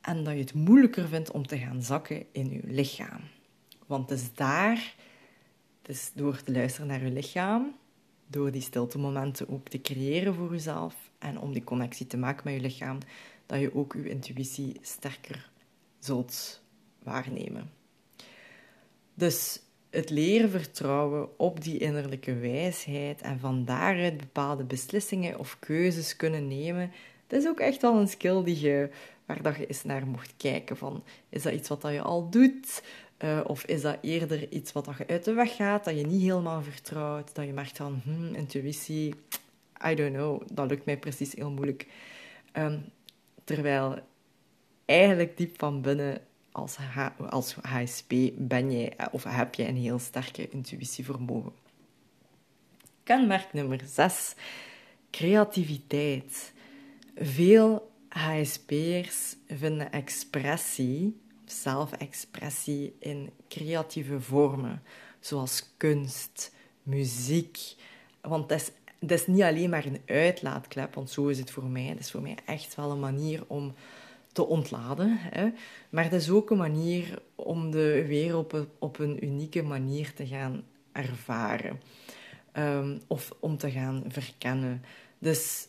En 0.00 0.24
dat 0.24 0.32
je 0.32 0.40
het 0.40 0.54
moeilijker 0.54 1.08
vindt 1.08 1.30
om 1.30 1.46
te 1.46 1.58
gaan 1.58 1.82
zakken 1.82 2.24
in 2.32 2.50
je 2.50 2.60
lichaam. 2.64 3.20
Want 3.86 4.10
het 4.10 4.18
is 4.18 4.34
daar, 4.34 4.94
het 5.82 5.90
is 5.90 6.10
door 6.14 6.42
te 6.42 6.52
luisteren 6.52 6.86
naar 6.86 7.04
je 7.04 7.10
lichaam, 7.10 7.74
door 8.32 8.50
die 8.50 8.60
stilte 8.60 8.98
momenten 8.98 9.48
ook 9.48 9.68
te 9.68 9.80
creëren 9.80 10.34
voor 10.34 10.50
jezelf 10.50 10.94
en 11.18 11.38
om 11.38 11.52
die 11.52 11.64
connectie 11.64 12.06
te 12.06 12.16
maken 12.16 12.42
met 12.44 12.54
je 12.54 12.60
lichaam, 12.60 12.98
dat 13.46 13.60
je 13.60 13.74
ook 13.74 13.92
je 13.92 14.08
intuïtie 14.08 14.76
sterker 14.80 15.50
zult 15.98 16.62
waarnemen. 17.02 17.70
Dus 19.14 19.60
het 19.90 20.10
leren 20.10 20.50
vertrouwen 20.50 21.38
op 21.38 21.62
die 21.62 21.78
innerlijke 21.78 22.34
wijsheid 22.34 23.20
en 23.20 23.38
van 23.38 23.64
daaruit 23.64 24.16
bepaalde 24.16 24.64
beslissingen 24.64 25.38
of 25.38 25.58
keuzes 25.58 26.16
kunnen 26.16 26.48
nemen, 26.48 26.92
dat 27.26 27.40
is 27.40 27.48
ook 27.48 27.60
echt 27.60 27.82
wel 27.82 27.98
een 27.98 28.08
skill 28.08 28.42
die 28.44 28.60
je, 28.60 28.90
waar 29.26 29.42
dat 29.42 29.56
je 29.56 29.66
eens 29.66 29.84
naar 29.84 30.06
mocht 30.06 30.34
kijken. 30.36 30.76
Van, 30.76 31.04
is 31.28 31.42
dat 31.42 31.52
iets 31.52 31.68
wat 31.68 31.80
dat 31.80 31.92
je 31.92 32.02
al 32.02 32.30
doet? 32.30 32.82
Uh, 33.24 33.40
of 33.46 33.64
is 33.64 33.82
dat 33.82 33.98
eerder 34.00 34.52
iets 34.52 34.72
wat 34.72 34.88
je 34.98 35.06
uit 35.06 35.24
de 35.24 35.32
weg 35.32 35.56
gaat, 35.56 35.84
dat 35.84 35.96
je 35.96 36.06
niet 36.06 36.22
helemaal 36.22 36.62
vertrouwt, 36.62 37.34
dat 37.34 37.44
je 37.44 37.52
merkt 37.52 37.76
van, 37.76 38.00
hmm, 38.04 38.34
intuïtie, 38.34 39.14
I 39.86 39.94
don't 39.94 40.12
know, 40.12 40.42
dat 40.52 40.68
lukt 40.68 40.84
mij 40.84 40.98
precies 40.98 41.34
heel 41.34 41.50
moeilijk. 41.50 41.86
Um, 42.52 42.84
terwijl 43.44 43.98
eigenlijk 44.84 45.36
diep 45.36 45.58
van 45.58 45.80
binnen, 45.80 46.20
als, 46.52 46.76
als 47.30 47.54
HSP, 47.54 48.12
ben 48.36 48.72
jij 48.72 48.96
of 49.10 49.24
heb 49.24 49.54
je 49.54 49.68
een 49.68 49.76
heel 49.76 49.98
sterke 49.98 50.48
intuïtievermogen. 50.48 51.52
Kenmerk 53.02 53.52
nummer 53.52 53.80
6. 53.86 54.34
Creativiteit. 55.10 56.52
Veel 57.16 57.90
HSP'ers 58.08 59.36
vinden 59.46 59.92
expressie, 59.92 61.20
zelfexpressie, 61.52 62.94
in 62.98 63.30
creatieve 63.48 64.20
vormen, 64.20 64.82
zoals 65.20 65.70
kunst, 65.76 66.54
muziek. 66.82 67.74
Want 68.20 68.48
dat 68.48 68.60
is, 68.60 68.70
dat 68.98 69.18
is 69.18 69.26
niet 69.26 69.42
alleen 69.42 69.70
maar 69.70 69.84
een 69.84 70.00
uitlaatklep, 70.06 70.94
want 70.94 71.10
zo 71.10 71.26
is 71.26 71.38
het 71.38 71.50
voor 71.50 71.64
mij. 71.64 71.82
Het 71.82 71.98
is 71.98 72.10
voor 72.10 72.22
mij 72.22 72.36
echt 72.44 72.74
wel 72.74 72.90
een 72.90 73.00
manier 73.00 73.44
om 73.46 73.74
te 74.32 74.46
ontladen. 74.46 75.16
Hè. 75.18 75.50
Maar 75.90 76.04
het 76.04 76.12
is 76.12 76.30
ook 76.30 76.50
een 76.50 76.56
manier 76.56 77.22
om 77.34 77.70
de 77.70 78.06
wereld 78.06 78.54
op, 78.54 78.66
op 78.78 78.98
een 78.98 79.24
unieke 79.24 79.62
manier 79.62 80.14
te 80.14 80.26
gaan 80.26 80.64
ervaren. 80.92 81.80
Um, 82.52 83.00
of 83.06 83.32
om 83.40 83.56
te 83.56 83.70
gaan 83.70 84.04
verkennen. 84.08 84.84
Dus 85.18 85.68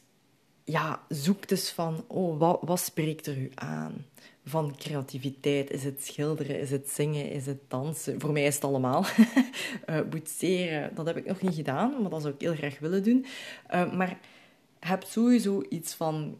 ja, 0.64 1.02
zoek 1.10 1.48
dus 1.48 1.72
van, 1.72 2.06
oh, 2.08 2.40
wat, 2.40 2.60
wat 2.62 2.80
spreekt 2.80 3.28
er 3.28 3.38
u 3.38 3.52
aan? 3.56 4.06
Van 4.46 4.76
creativiteit, 4.78 5.72
is 5.72 5.84
het 5.84 6.06
schilderen, 6.06 6.60
is 6.60 6.72
het 6.72 6.90
zingen, 6.90 7.32
is 7.32 7.46
het 7.46 7.60
dansen? 7.68 8.20
Voor 8.20 8.32
mij 8.32 8.44
is 8.44 8.56
het 8.56 8.64
allemaal. 8.64 9.06
uh, 9.90 10.02
boetseren, 10.10 10.96
dat 10.96 11.06
heb 11.06 11.18
ik 11.18 11.26
nog 11.26 11.42
niet 11.42 11.56
gedaan, 11.56 12.02
maar 12.02 12.10
dat 12.10 12.22
zou 12.22 12.34
ik 12.34 12.42
heel 12.42 12.56
graag 12.56 12.80
willen 12.80 13.04
doen. 13.04 13.26
Uh, 13.74 13.94
maar 13.94 14.20
heb 14.80 15.04
sowieso 15.04 15.64
iets 15.70 15.94
van 15.94 16.40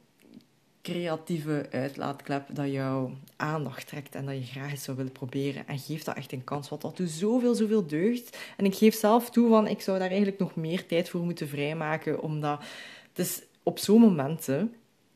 creatieve 0.84 1.68
uitlaatklep 1.72 2.48
dat 2.52 2.72
jouw 2.72 3.12
aandacht 3.36 3.88
trekt 3.88 4.16
en 4.16 4.26
dat 4.26 4.36
je 4.36 4.44
graag 4.44 4.72
eens 4.72 4.84
zou 4.84 4.98
willen 4.98 5.12
proberen. 5.12 5.68
En 5.68 5.80
geef 5.80 6.04
dat 6.04 6.16
echt 6.16 6.32
een 6.32 6.44
kans, 6.44 6.70
want 6.70 6.82
dat 6.82 6.98
doet 6.98 7.10
zoveel, 7.10 7.56
zoveel 7.56 7.88
deugd. 7.88 8.38
En 8.58 8.66
ik 8.66 8.76
geef 8.76 8.96
zelf 8.96 9.30
toe 9.30 9.50
van, 9.50 9.68
ik 9.68 9.82
zou 9.82 10.00
daar 10.00 10.08
eigenlijk 10.08 10.40
nog 10.40 10.56
meer 10.56 10.86
tijd 10.86 11.10
voor 11.10 11.22
moeten 11.22 11.48
vrijmaken, 11.48 12.22
omdat 12.22 12.64
het 13.10 13.20
is 13.26 13.42
op 13.64 13.80
zo'n 13.80 14.02
momenten, 14.02 14.74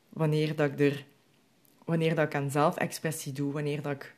wanneer 0.09 0.55
dat 0.55 0.71
ik 0.71 0.79
er, 0.79 1.05
wanneer 1.87 2.15
dat 2.15 2.25
ik 2.25 2.35
aan 2.35 2.51
zelfexpressie 2.51 3.33
doe, 3.33 3.51
wanneer 3.51 3.81
dat 3.81 3.91
ik 3.91 4.13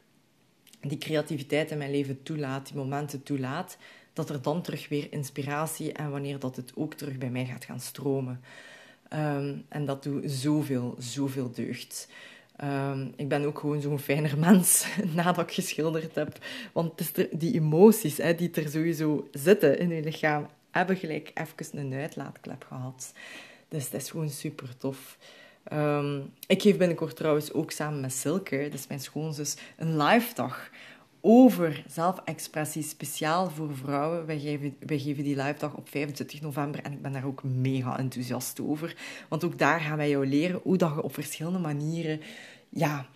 die 0.81 0.97
creativiteit 0.97 1.71
in 1.71 1.77
mijn 1.77 1.91
leven 1.91 2.23
toelaat, 2.23 2.65
die 2.67 2.75
momenten 2.75 3.23
toelaat, 3.23 3.77
dat 4.13 4.29
er 4.29 4.41
dan 4.41 4.61
terug 4.61 4.89
weer 4.89 5.07
inspiratie 5.09 5.91
en 5.91 6.11
wanneer 6.11 6.39
dat 6.39 6.55
het 6.55 6.71
ook 6.75 6.93
terug 6.93 7.17
bij 7.17 7.29
mij 7.29 7.45
gaat 7.45 7.65
gaan 7.65 7.79
stromen. 7.79 8.41
Ehm, 9.09 9.57
en 9.67 9.85
dat 9.85 10.03
doet 10.03 10.31
zoveel, 10.31 10.95
zoveel 10.99 11.51
deugd. 11.51 12.09
Um, 12.63 13.13
ik 13.15 13.27
ben 13.27 13.45
ook 13.45 13.59
gewoon 13.59 13.81
zo'n 13.81 13.99
fijner 13.99 14.37
mens 14.47 14.87
nadat 15.13 15.37
ik 15.37 15.51
geschilderd 15.51 16.15
heb. 16.15 16.37
Want 16.73 16.99
het 16.99 17.17
is 17.17 17.27
die 17.31 17.53
emoties 17.53 18.17
hè, 18.17 18.35
die 18.35 18.51
er 18.51 18.69
sowieso 18.69 19.27
zitten 19.31 19.79
in 19.79 19.89
je 19.89 20.03
lichaam, 20.03 20.47
hebben 20.71 20.97
gelijk 20.97 21.31
even 21.33 21.79
een 21.79 21.93
uitlaatklep 21.93 22.65
gehad. 22.67 23.13
Dus 23.67 23.89
dat 23.89 24.01
is 24.01 24.09
gewoon 24.09 24.29
super 24.29 24.77
tof. 24.77 25.17
Um, 25.73 26.33
ik 26.47 26.61
geef 26.61 26.77
binnenkort 26.77 27.15
trouwens 27.15 27.53
ook 27.53 27.71
samen 27.71 27.99
met 27.99 28.13
Silke, 28.13 28.67
dus 28.71 28.87
mijn 28.87 28.99
schoonzus, 28.99 29.57
een 29.77 29.97
live 29.97 30.33
dag 30.35 30.69
over 31.21 31.83
zelfexpressie 31.87 32.83
speciaal 32.83 33.49
voor 33.49 33.75
vrouwen. 33.75 34.25
Wij 34.25 34.39
geven, 34.39 34.75
wij 34.79 34.99
geven 34.99 35.23
die 35.23 35.35
live 35.35 35.59
dag 35.59 35.73
op 35.75 35.89
25 35.89 36.41
november 36.41 36.83
en 36.83 36.91
ik 36.91 37.01
ben 37.01 37.11
daar 37.11 37.25
ook 37.25 37.43
mega 37.43 37.97
enthousiast 37.97 38.61
over. 38.61 38.95
Want 39.27 39.43
ook 39.43 39.57
daar 39.57 39.79
gaan 39.79 39.97
wij 39.97 40.09
jou 40.09 40.27
leren 40.27 40.59
hoe 40.63 40.77
dat 40.77 40.93
je 40.95 41.01
op 41.01 41.13
verschillende 41.13 41.59
manieren 41.59 42.21
ja, 42.69 43.07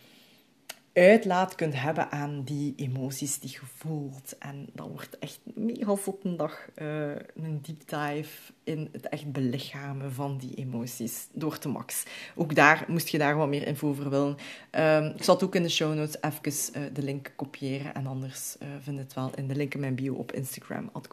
uitlaat 0.94 1.56
kunt 1.56 1.82
hebben 1.82 2.12
aan 2.12 2.44
die 2.44 2.74
emoties 2.76 3.40
die 3.40 3.50
je 3.50 3.60
voelt. 3.76 4.38
En 4.40 4.70
dat 4.74 4.88
wordt 4.88 5.20
echt 5.20 5.40
mega 5.54 5.96
een 6.24 6.38
dag, 6.38 6.68
uh, 6.76 7.12
een 7.36 7.62
deep 7.62 7.90
dive 7.90 8.52
in 8.64 8.90
het 8.92 9.10
echt 9.10 9.32
belichamen 9.32 10.14
van 10.14 10.38
die 10.38 10.56
emoties 10.56 11.28
door 11.32 11.58
te 11.58 11.70
max. 11.70 12.04
Ook 12.36 12.56
daar 12.56 12.86
moest 12.88 13.08
je 13.08 13.18
daar 13.18 13.36
wat 13.36 13.48
meer 13.48 13.68
info 13.68 13.90
over 13.90 14.10
willen. 14.10 14.38
Um, 14.72 15.06
ik 15.06 15.24
zal 15.24 15.36
het 15.36 15.44
ook 15.44 15.56
in 15.56 15.64
de 15.64 15.70
show 15.70 15.94
notes 15.96 16.22
even 16.22 16.82
uh, 16.82 16.94
de 16.94 17.02
link 17.02 17.32
kopiëren 17.36 17.94
en 17.94 18.08
anders 18.08 18.56
uh, 18.62 18.68
vind 18.82 18.98
het 18.98 19.14
wel 19.14 19.32
in 19.36 19.48
de 19.48 19.56
link 19.56 19.74
in 19.74 19.80
mijn 19.80 19.96
bio 19.96 20.14
op 20.14 20.32
Instagram, 20.32 20.90
at 20.92 21.08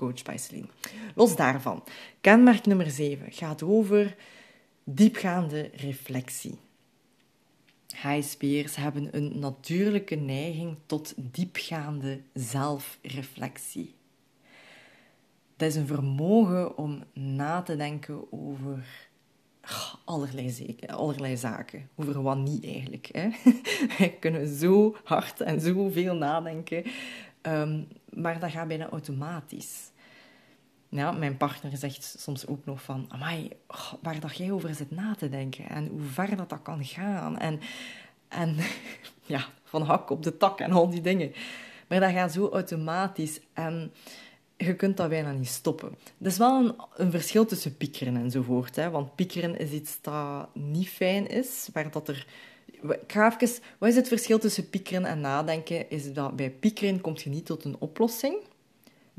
Los 1.14 1.37
daarvan, 1.37 1.84
kenmerk 2.20 2.66
nummer 2.66 2.90
7 2.90 3.32
gaat 3.32 3.62
over 3.62 4.16
diepgaande 4.84 5.70
reflectie. 5.75 6.58
HSP'ers 7.94 8.76
hebben 8.76 9.16
een 9.16 9.38
natuurlijke 9.38 10.14
neiging 10.14 10.76
tot 10.87 11.14
diepgaande 11.16 12.20
zelfreflectie. 12.35 13.94
Dat 15.56 15.68
is 15.68 15.76
een 15.76 15.87
vermogen 15.87 16.76
om 16.76 17.02
na 17.12 17.62
te 17.62 17.76
denken 17.76 18.32
over 18.32 19.09
allerlei, 20.04 20.76
allerlei 20.87 21.37
zaken. 21.37 21.88
Over 21.94 22.23
wat 22.23 22.38
niet 22.38 22.64
eigenlijk. 22.64 23.09
Hè? 23.12 23.28
We 23.99 24.16
kunnen 24.20 24.49
zo 24.49 24.97
hard 25.04 25.40
en 25.40 25.61
zoveel 25.61 26.14
nadenken, 26.14 26.85
um, 27.42 27.88
maar 28.09 28.40
dat 28.40 28.50
gaat 28.50 28.68
bijna 28.68 28.88
automatisch. 28.88 29.90
Ja, 30.90 31.12
mijn 31.12 31.37
partner 31.37 31.76
zegt 31.76 32.14
soms 32.18 32.47
ook 32.47 32.64
nog 32.64 32.82
van... 32.82 33.06
Amai, 33.09 33.50
waar 34.02 34.20
dat 34.20 34.37
jij 34.37 34.52
over 34.52 34.75
zit 34.75 34.90
na 34.90 35.14
te 35.14 35.28
denken. 35.28 35.68
En 35.68 35.87
hoe 35.87 36.00
ver 36.00 36.37
dat, 36.37 36.49
dat 36.49 36.62
kan 36.62 36.85
gaan. 36.85 37.38
En, 37.38 37.61
en 38.28 38.56
ja, 39.26 39.44
van 39.64 39.82
hak 39.82 40.11
op 40.11 40.23
de 40.23 40.37
tak 40.37 40.61
en 40.61 40.73
al 40.73 40.90
die 40.90 41.00
dingen. 41.00 41.32
Maar 41.88 42.00
dat 42.00 42.11
gaat 42.11 42.32
zo 42.32 42.49
automatisch. 42.49 43.40
En 43.52 43.92
je 44.56 44.76
kunt 44.76 44.97
dat 44.97 45.09
bijna 45.09 45.32
niet 45.32 45.49
stoppen. 45.49 45.97
Er 46.18 46.26
is 46.26 46.38
wel 46.38 46.76
een, 46.97 47.11
verschil 47.11 47.47
tussen 47.47 47.76
piekeren 47.76 48.16
enzovoort. 48.16 48.76
Hè? 48.76 48.90
Want 48.90 49.14
piekeren 49.14 49.59
is 49.59 49.70
iets 49.70 49.99
dat 50.00 50.49
niet 50.54 50.88
fijn 50.88 51.26
is. 51.28 51.68
Waar 51.73 51.90
dat 51.90 52.09
er... 52.09 52.26
Ik. 52.66 53.61
Wat 53.78 53.88
is 53.88 53.97
het 53.97 54.09
verschil 54.09 54.38
tussen 54.38 54.70
piekeren 54.70 55.04
en 55.04 55.20
nadenken? 55.20 55.90
Is 55.90 56.12
dat 56.12 56.37
bij 56.37 56.50
piekeren 56.50 57.00
kom 57.00 57.14
je 57.16 57.30
niet 57.30 57.47
tot 57.47 57.64
een 57.64 57.76
oplossing 57.78 58.37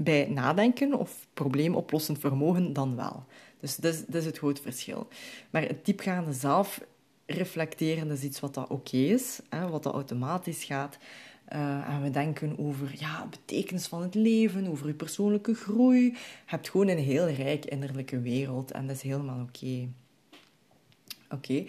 bij 0.03 0.27
nadenken 0.29 0.93
of 0.93 1.27
probleemoplossend 1.33 2.19
vermogen 2.19 2.73
dan 2.73 2.95
wel. 2.95 3.25
Dus 3.59 3.75
dat 3.75 3.93
is, 3.93 4.05
dat 4.05 4.15
is 4.15 4.25
het 4.25 4.37
grote 4.37 4.61
verschil. 4.61 5.07
Maar 5.49 5.61
het 5.61 5.85
diepgaande 5.85 6.33
zelf 6.33 6.81
reflecteren 7.25 8.11
is 8.11 8.23
iets 8.23 8.39
wat 8.39 8.53
dat 8.53 8.69
oké 8.69 8.97
is, 8.97 9.39
hè, 9.49 9.67
wat 9.67 9.83
dat 9.83 9.93
automatisch 9.93 10.63
gaat. 10.63 10.97
Uh, 11.53 11.89
en 11.89 12.01
we 12.01 12.09
denken 12.09 12.57
over 12.59 12.91
ja, 12.99 13.27
betekenis 13.29 13.87
van 13.87 14.01
het 14.01 14.15
leven, 14.15 14.67
over 14.67 14.87
je 14.87 14.93
persoonlijke 14.93 15.53
groei. 15.53 16.03
Je 16.03 16.13
hebt 16.45 16.69
gewoon 16.69 16.87
een 16.87 16.97
heel 16.97 17.29
rijk 17.29 17.65
innerlijke 17.65 18.19
wereld 18.19 18.71
en 18.71 18.87
dat 18.87 18.95
is 18.95 19.01
helemaal 19.01 19.41
oké. 19.41 19.87
Oké. 21.29 21.63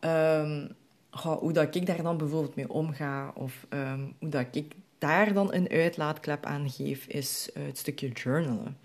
Ehm, 0.00 0.66
hoe 1.10 1.52
dat 1.52 1.74
ik 1.74 1.86
daar 1.86 2.02
dan 2.02 2.16
bijvoorbeeld 2.16 2.54
mee 2.54 2.70
omga, 2.70 3.32
of 3.34 3.66
um, 3.68 4.14
hoe 4.18 4.28
dat 4.28 4.46
ik 4.50 4.74
daar 4.98 5.32
dan 5.32 5.54
een 5.54 5.68
uitlaatklep 5.68 6.44
aan 6.44 6.70
geef, 6.70 7.06
is 7.06 7.48
eh, 7.54 7.62
het 7.66 7.78
stukje 7.78 8.08
journalen. 8.08 8.76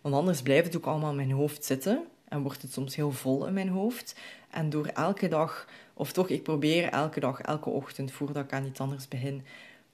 Want 0.00 0.14
anders 0.14 0.42
blijft 0.42 0.66
het 0.66 0.76
ook 0.76 0.86
allemaal 0.86 1.10
in 1.10 1.16
mijn 1.16 1.30
hoofd 1.30 1.64
zitten 1.64 2.04
en 2.28 2.42
wordt 2.42 2.62
het 2.62 2.72
soms 2.72 2.96
heel 2.96 3.12
vol 3.12 3.46
in 3.46 3.52
mijn 3.52 3.68
hoofd. 3.68 4.16
En 4.50 4.70
door 4.70 4.86
elke 4.86 5.28
dag, 5.28 5.68
of 5.94 6.12
toch, 6.12 6.28
ik 6.28 6.42
probeer 6.42 6.88
elke 6.88 7.20
dag, 7.20 7.40
elke 7.40 7.70
ochtend, 7.70 8.12
voordat 8.12 8.44
ik 8.44 8.52
aan 8.52 8.66
iets 8.66 8.80
anders 8.80 9.08
begin, 9.08 9.44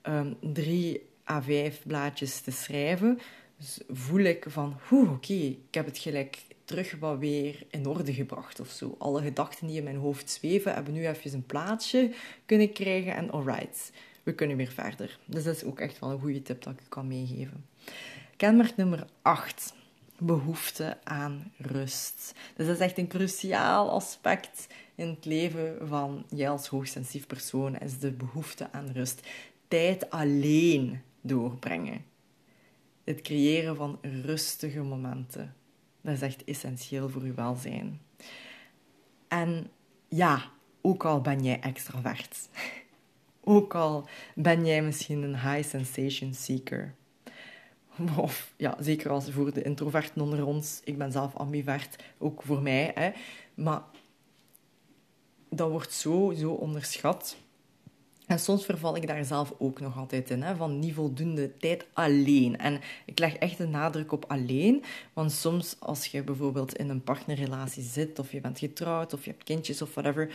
um, 0.02 0.36
drie 0.40 1.06
A5 1.32 1.82
blaadjes 1.86 2.40
te 2.40 2.50
schrijven. 2.50 3.18
Dus 3.56 3.80
voel 3.88 4.20
ik 4.20 4.44
van, 4.48 4.76
oké, 4.90 5.32
ik 5.32 5.74
heb 5.74 5.86
het 5.86 5.98
gelijk 5.98 6.42
terug 6.64 6.96
wat 6.98 7.18
weer 7.18 7.66
in 7.70 7.86
orde 7.86 8.14
gebracht 8.14 8.60
of 8.60 8.68
zo. 8.68 8.94
Alle 8.98 9.22
gedachten 9.22 9.66
die 9.66 9.76
in 9.76 9.84
mijn 9.84 9.96
hoofd 9.96 10.30
zweven, 10.30 10.74
hebben 10.74 10.92
nu 10.94 11.06
even 11.06 11.34
een 11.34 11.46
plaatsje 11.46 12.10
kunnen 12.46 12.72
krijgen 12.72 13.14
en 13.14 13.30
alright 13.30 13.92
we 14.22 14.34
kunnen 14.34 14.56
weer 14.56 14.72
verder. 14.72 15.18
Dus 15.24 15.44
dat 15.44 15.56
is 15.56 15.64
ook 15.64 15.80
echt 15.80 15.98
wel 15.98 16.10
een 16.10 16.20
goede 16.20 16.42
tip 16.42 16.62
dat 16.62 16.72
ik 16.72 16.86
kan 16.88 17.06
meegeven. 17.06 17.66
Kenmerk 18.36 18.76
nummer 18.76 19.06
8. 19.22 19.74
Behoefte 20.18 20.98
aan 21.04 21.52
rust. 21.56 22.34
Dus 22.56 22.66
dat 22.66 22.74
is 22.74 22.82
echt 22.82 22.98
een 22.98 23.08
cruciaal 23.08 23.90
aspect 23.90 24.66
in 24.94 25.08
het 25.08 25.24
leven 25.24 25.88
van 25.88 26.24
jij 26.28 26.50
als 26.50 26.66
hoogsensitief 26.66 27.26
persoon, 27.26 27.78
is 27.78 27.98
de 27.98 28.10
behoefte 28.10 28.72
aan 28.72 28.90
rust. 28.92 29.28
Tijd 29.68 30.10
alleen 30.10 31.00
doorbrengen. 31.20 32.04
Het 33.04 33.20
creëren 33.20 33.76
van 33.76 33.98
rustige 34.02 34.82
momenten. 34.82 35.54
Dat 36.00 36.14
is 36.14 36.22
echt 36.22 36.44
essentieel 36.44 37.08
voor 37.08 37.26
je 37.26 37.34
welzijn. 37.34 38.00
En 39.28 39.70
ja, 40.08 40.50
ook 40.80 41.04
al 41.04 41.20
ben 41.20 41.44
jij 41.44 41.60
extravert 41.60 42.48
Ook 43.44 43.74
al 43.74 44.08
ben 44.34 44.66
jij 44.66 44.82
misschien 44.82 45.22
een 45.22 45.40
high 45.40 45.68
sensation 45.68 46.34
seeker. 46.34 46.94
Of 48.16 48.52
ja, 48.56 48.76
zeker 48.80 49.10
als 49.10 49.30
voor 49.30 49.52
de 49.54 49.62
introverten 49.62 50.22
onder 50.22 50.46
ons. 50.46 50.80
Ik 50.84 50.98
ben 50.98 51.12
zelf 51.12 51.34
ambivert, 51.34 52.02
ook 52.18 52.42
voor 52.42 52.62
mij. 52.62 52.92
Hè. 52.94 53.10
Maar 53.54 53.82
dat 55.48 55.70
wordt 55.70 55.92
zo, 55.92 56.32
zo 56.36 56.50
onderschat. 56.50 57.36
En 58.26 58.38
soms 58.38 58.64
verval 58.64 58.96
ik 58.96 59.06
daar 59.06 59.24
zelf 59.24 59.54
ook 59.58 59.80
nog 59.80 59.98
altijd 59.98 60.30
in, 60.30 60.42
hè, 60.42 60.56
van 60.56 60.78
niet 60.78 60.94
voldoende 60.94 61.56
tijd 61.56 61.86
alleen. 61.92 62.58
En 62.58 62.80
ik 63.04 63.18
leg 63.18 63.34
echt 63.34 63.58
de 63.58 63.66
nadruk 63.66 64.12
op 64.12 64.24
alleen, 64.28 64.82
want 65.12 65.32
soms 65.32 65.76
als 65.78 66.06
je 66.06 66.22
bijvoorbeeld 66.22 66.76
in 66.76 66.88
een 66.88 67.02
partnerrelatie 67.02 67.82
zit, 67.82 68.18
of 68.18 68.32
je 68.32 68.40
bent 68.40 68.58
getrouwd, 68.58 69.12
of 69.12 69.24
je 69.24 69.30
hebt 69.30 69.44
kindjes 69.44 69.82
of 69.82 69.94
whatever, 69.94 70.30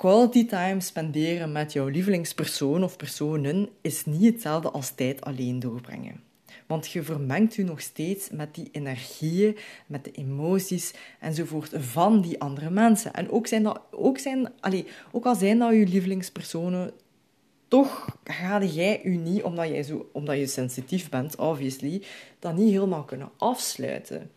quality 0.00 0.46
time 0.46 0.80
spenderen 0.80 1.52
met 1.52 1.72
jouw 1.72 1.88
lievelingspersoon 1.88 2.84
of 2.84 2.96
personen 2.96 3.68
is 3.80 4.04
niet 4.04 4.32
hetzelfde 4.32 4.70
als 4.70 4.90
tijd 4.90 5.20
alleen 5.20 5.58
doorbrengen. 5.58 6.22
Want 6.66 6.90
je 6.90 7.02
vermengt 7.02 7.54
je 7.54 7.64
nog 7.64 7.80
steeds 7.80 8.30
met 8.30 8.54
die 8.54 8.68
energieën, 8.72 9.56
met 9.86 10.04
de 10.04 10.10
emoties 10.10 10.94
enzovoort 11.18 11.70
van 11.74 12.20
die 12.20 12.40
andere 12.40 12.70
mensen. 12.70 13.12
En 13.12 13.30
ook, 13.30 13.46
zijn 13.46 13.62
dat, 13.62 13.80
ook, 13.90 14.18
zijn, 14.18 14.52
allez, 14.60 14.82
ook 15.12 15.24
al 15.24 15.34
zijn 15.34 15.58
dat 15.58 15.72
je 15.72 15.86
lievelingspersonen, 15.86 16.92
toch 17.68 18.18
ga 18.24 18.64
jij 18.64 19.00
je 19.04 19.08
niet, 19.08 19.42
omdat, 19.42 19.68
jij 19.68 19.82
zo, 19.82 20.08
omdat 20.12 20.36
je 20.36 20.46
sensitief 20.46 21.08
bent, 21.08 21.36
obviously, 21.36 22.02
dat 22.38 22.56
niet 22.56 22.72
helemaal 22.72 23.04
kunnen 23.04 23.30
afsluiten. 23.36 24.30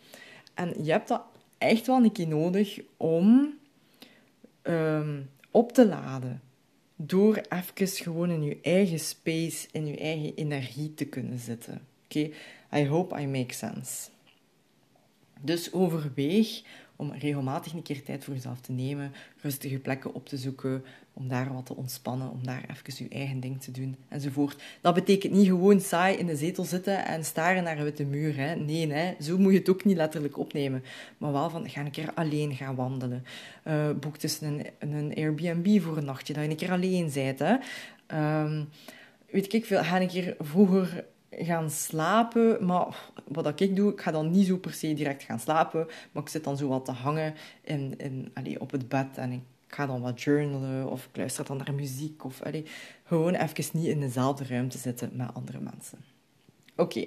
En 0.54 0.84
je 0.84 0.92
hebt 0.92 1.08
dat 1.08 1.22
echt 1.58 1.88
wel 1.88 2.04
een 2.04 2.12
keer 2.12 2.28
nodig 2.28 2.80
om 2.98 3.54
ehm, 4.62 5.20
op 5.54 5.72
te 5.72 5.88
laden. 5.88 6.42
Door 6.96 7.42
even 7.50 7.88
gewoon 7.88 8.30
in 8.30 8.44
je 8.44 8.60
eigen 8.62 9.00
space, 9.00 9.68
in 9.72 9.88
je 9.88 9.98
eigen 9.98 10.36
energie 10.36 10.94
te 10.94 11.06
kunnen 11.06 11.40
zitten. 11.40 11.82
Oké, 12.06 12.30
I 12.74 12.88
hope 12.88 13.22
I 13.22 13.28
make 13.28 13.54
sense. 13.54 14.10
Dus 15.42 15.74
overweeg 15.74 16.62
om 16.96 17.12
regelmatig 17.12 17.74
een 17.74 17.82
keer 17.82 18.04
tijd 18.04 18.24
voor 18.24 18.34
jezelf 18.34 18.62
te 18.62 18.72
nemen, 18.72 19.12
rustige 19.42 19.78
plekken 19.78 20.14
op 20.14 20.28
te 20.28 20.38
zoeken, 20.38 20.84
om 21.14 21.28
daar 21.28 21.54
wat 21.54 21.66
te 21.66 21.76
ontspannen, 21.76 22.32
om 22.32 22.40
daar 22.44 22.64
even 22.70 23.06
je 23.06 23.16
eigen 23.16 23.40
ding 23.40 23.62
te 23.62 23.72
doen, 23.72 23.96
enzovoort. 24.08 24.64
Dat 24.82 24.94
betekent 24.94 25.34
niet 25.34 25.48
gewoon 25.48 25.80
saai 25.80 26.18
in 26.18 26.26
de 26.26 26.36
zetel 26.36 26.64
zitten 26.64 27.06
en 27.06 27.26
staren 27.26 27.64
naar 27.64 27.78
een 27.78 27.84
witte 27.84 28.06
muur. 28.06 28.38
Hè. 28.38 28.56
Nee, 28.56 29.16
zo 29.22 29.38
moet 29.38 29.52
je 29.52 29.58
het 29.58 29.70
ook 29.70 29.84
niet 29.84 29.98
letterlijk 29.98 30.38
opnemen. 30.38 30.84
Maar 31.18 31.32
wel 31.32 31.50
van, 31.50 31.70
ga 31.70 31.82
een 31.82 31.92
keer 31.92 32.12
alleen 32.14 32.56
gaan 32.56 32.76
wandelen. 32.76 33.26
Uh, 33.68 33.92
boek 34.00 34.20
dus 34.20 34.42
een, 34.42 34.66
een 34.80 35.14
Airbnb 35.16 35.82
voor 35.82 35.98
een 35.98 36.06
nachtje, 36.06 36.34
dat 36.34 36.44
je 36.44 36.50
een 36.50 36.56
keer 36.56 36.72
alleen 36.72 37.12
bent. 37.14 37.40
Hè. 37.40 37.56
Um, 38.42 38.70
weet 39.30 39.54
ik 39.54 39.66
veel, 39.66 39.84
ga 39.84 40.02
een 40.02 40.08
keer 40.08 40.36
vroeger 40.40 41.06
gaan 41.38 41.70
slapen. 41.70 42.66
Maar 42.66 43.12
wat 43.28 43.60
ik 43.60 43.76
doe, 43.76 43.92
ik 43.92 44.02
ga 44.02 44.12
dan 44.12 44.32
niet 44.32 44.48
zo 44.48 44.58
per 44.58 44.74
se 44.74 44.94
direct 44.94 45.24
gaan 45.24 45.40
slapen. 45.40 45.88
Maar 46.12 46.24
ik 46.24 46.30
zit 46.30 46.44
dan 46.44 46.58
zo 46.58 46.68
wat 46.68 46.86
te 46.86 46.92
hangen 46.92 47.34
in, 47.62 47.98
in, 47.98 48.32
allez, 48.34 48.58
op 48.58 48.72
het 48.72 48.90
bed 48.90 49.18
en 49.18 49.32
ik 49.32 49.42
ga 49.68 49.86
dan 49.86 50.02
wat 50.02 50.22
journalen 50.22 50.90
of 50.90 51.06
ik 51.06 51.18
luister 51.18 51.46
dan 51.46 51.58
naar 51.58 51.74
muziek. 51.74 52.26
Of 52.26 52.42
allez, 52.42 52.70
gewoon 53.04 53.34
even 53.34 53.80
niet 53.80 53.88
in 53.88 54.00
dezelfde 54.00 54.46
ruimte 54.46 54.78
zitten 54.78 55.10
met 55.14 55.34
andere 55.34 55.60
mensen. 55.60 55.98
Oké, 56.76 57.06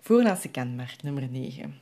voorlaatste 0.00 0.48
kenmerk, 0.48 1.02
nummer 1.02 1.28
9. 1.30 1.80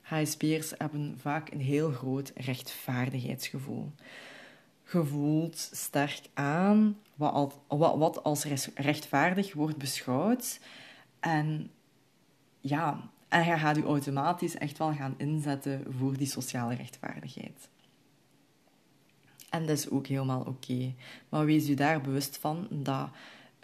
HSP'ers 0.00 0.72
hebben 0.78 1.18
vaak 1.20 1.50
een 1.50 1.60
heel 1.60 1.90
groot 1.90 2.32
rechtvaardigheidsgevoel. 2.34 3.92
Gevoeld 4.84 5.68
sterk 5.72 6.20
aan 6.34 6.98
wat, 7.14 7.58
wat 7.68 8.22
als 8.22 8.44
rechtvaardig 8.74 9.52
wordt 9.52 9.76
beschouwd 9.76 10.60
en 11.20 11.70
ja, 12.60 13.10
en 13.28 13.44
je 13.44 13.58
gaat 13.58 13.76
je 13.76 13.82
automatisch 13.82 14.54
echt 14.54 14.78
wel 14.78 14.92
gaan 14.92 15.14
inzetten 15.16 15.84
voor 15.98 16.16
die 16.16 16.26
sociale 16.26 16.74
rechtvaardigheid. 16.74 17.68
En 19.50 19.66
dat 19.66 19.78
is 19.78 19.90
ook 19.90 20.06
helemaal 20.06 20.40
oké. 20.40 20.94
Maar 21.28 21.44
wees 21.44 21.66
je 21.66 21.74
daar 21.74 22.00
bewust 22.00 22.36
van 22.36 22.66
dat 22.70 23.08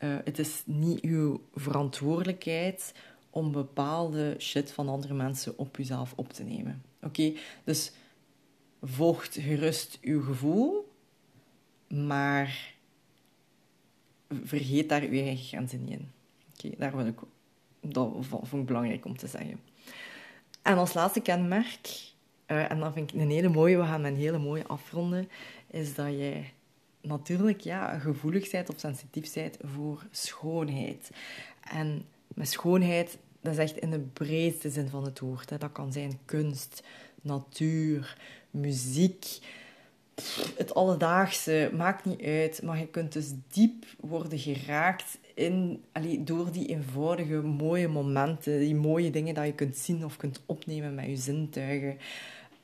uh, 0.00 0.16
het 0.24 0.38
is 0.38 0.62
niet 0.64 1.00
uw 1.00 1.40
verantwoordelijkheid 1.54 2.94
om 3.30 3.52
bepaalde 3.52 4.36
shit 4.38 4.72
van 4.72 4.88
andere 4.88 5.14
mensen 5.14 5.58
op 5.58 5.76
jezelf 5.76 6.12
op 6.16 6.32
te 6.32 6.42
nemen. 6.42 6.82
Oké? 7.02 7.32
Dus 7.64 7.92
volgt 8.82 9.36
gerust 9.40 9.98
uw 10.02 10.22
gevoel, 10.22 10.92
maar 11.88 12.74
vergeet 14.28 14.88
daar 14.88 15.02
uw 15.02 15.20
eigen 15.20 15.44
grenzen 15.44 15.84
niet 15.84 15.98
in. 15.98 16.10
Oké, 16.52 16.76
daar 16.78 16.96
wil 16.96 17.06
ik 17.06 17.18
dat 17.92 18.12
vond 18.20 18.52
ik 18.52 18.66
belangrijk 18.66 19.04
om 19.04 19.16
te 19.16 19.26
zeggen. 19.26 19.60
En 20.62 20.76
als 20.76 20.94
laatste 20.94 21.20
kenmerk, 21.20 22.12
uh, 22.46 22.70
en 22.70 22.78
dat 22.78 22.92
vind 22.92 23.12
ik 23.12 23.20
een 23.20 23.30
hele 23.30 23.48
mooie, 23.48 23.76
we 23.76 23.84
gaan 23.84 24.04
een 24.04 24.16
hele 24.16 24.38
mooie 24.38 24.66
afronden, 24.66 25.28
is 25.70 25.94
dat 25.94 26.08
jij 26.08 26.52
natuurlijk 27.00 27.60
ja, 27.60 27.98
gevoelig 27.98 28.50
bent 28.50 28.68
of 28.68 28.78
sensitief 28.78 29.34
bent 29.34 29.56
voor 29.62 30.06
schoonheid. 30.10 31.10
En 31.60 32.04
met 32.34 32.48
schoonheid, 32.48 33.18
dat 33.40 33.52
is 33.52 33.58
echt 33.58 33.76
in 33.76 33.90
de 33.90 33.98
breedste 33.98 34.70
zin 34.70 34.88
van 34.88 35.04
het 35.04 35.18
woord. 35.18 35.48
Dat 35.48 35.72
kan 35.72 35.92
zijn 35.92 36.18
kunst, 36.24 36.82
natuur, 37.22 38.16
muziek, 38.50 39.38
het 40.56 40.74
alledaagse, 40.74 41.70
maakt 41.76 42.04
niet 42.04 42.22
uit. 42.22 42.62
Maar 42.62 42.78
je 42.78 42.86
kunt 42.86 43.12
dus 43.12 43.32
diep 43.48 43.84
worden 44.00 44.38
geraakt 44.38 45.18
in, 45.36 45.84
door 46.18 46.52
die 46.52 46.66
eenvoudige, 46.66 47.42
mooie 47.42 47.88
momenten, 47.88 48.58
die 48.58 48.74
mooie 48.74 49.10
dingen 49.10 49.34
dat 49.34 49.46
je 49.46 49.52
kunt 49.52 49.76
zien 49.76 50.04
of 50.04 50.16
kunt 50.16 50.42
opnemen 50.46 50.94
met 50.94 51.06
je 51.06 51.16
zintuigen. 51.16 51.98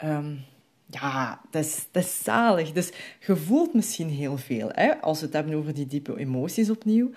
Um, 0.05 0.45
ja, 0.87 1.41
dat 1.51 1.65
is, 1.65 1.87
dat 1.91 2.05
zalig. 2.05 2.73
Dus 2.73 2.93
je 3.27 3.37
voelt 3.37 3.75
misschien 3.75 4.09
heel 4.09 4.39
veel. 4.39 4.69
Hè? 4.73 5.01
Als 5.01 5.21
we 5.21 5.25
het 5.25 5.35
hebben 5.35 5.55
over 5.55 5.75
die 5.75 5.87
diepe 5.87 6.19
emoties 6.19 6.71
opnieuw. 6.71 7.11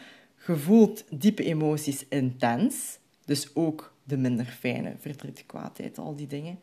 Je 0.48 0.56
voelt 0.56 1.04
diepe 1.10 1.44
emoties 1.44 2.06
intens. 2.10 3.00
Dus 3.26 3.56
ook 3.56 3.94
de 4.04 4.18
minder 4.18 4.46
fijne 4.46 4.96
verdriet, 5.00 5.44
kwaadheid, 5.46 5.98
al 5.98 6.16
die 6.16 6.28
dingen. 6.28 6.60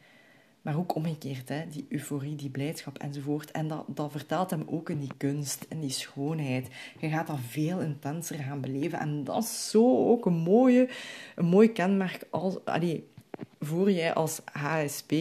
Maar 0.63 0.77
ook 0.77 0.95
omgekeerd, 0.95 1.49
hè, 1.49 1.69
die 1.69 1.87
euforie, 1.89 2.37
die 2.37 2.51
blijdschap 2.51 2.99
enzovoort. 2.99 3.51
En 3.51 3.69
dat, 3.69 3.85
dat 3.87 4.11
vertelt 4.11 4.51
hem 4.51 4.63
ook 4.67 4.91
in 4.91 4.99
die 4.99 5.13
kunst 5.17 5.67
en 5.69 5.81
die 5.81 5.91
schoonheid. 5.91 6.69
Je 6.99 7.09
gaat 7.09 7.27
dat 7.27 7.39
veel 7.49 7.81
intenser 7.81 8.39
gaan 8.39 8.61
beleven. 8.61 8.99
En 8.99 9.25
dat 9.25 9.43
is 9.43 9.71
zo 9.71 10.09
ook 10.09 10.27
een, 10.27 10.33
mooie, 10.33 10.89
een 11.35 11.45
mooi 11.45 11.73
kenmerk 11.73 12.27
als, 12.31 12.65
allee, 12.65 13.09
voor 13.61 13.91
jij 13.91 14.15
als 14.15 14.41
HSP. 14.53 15.13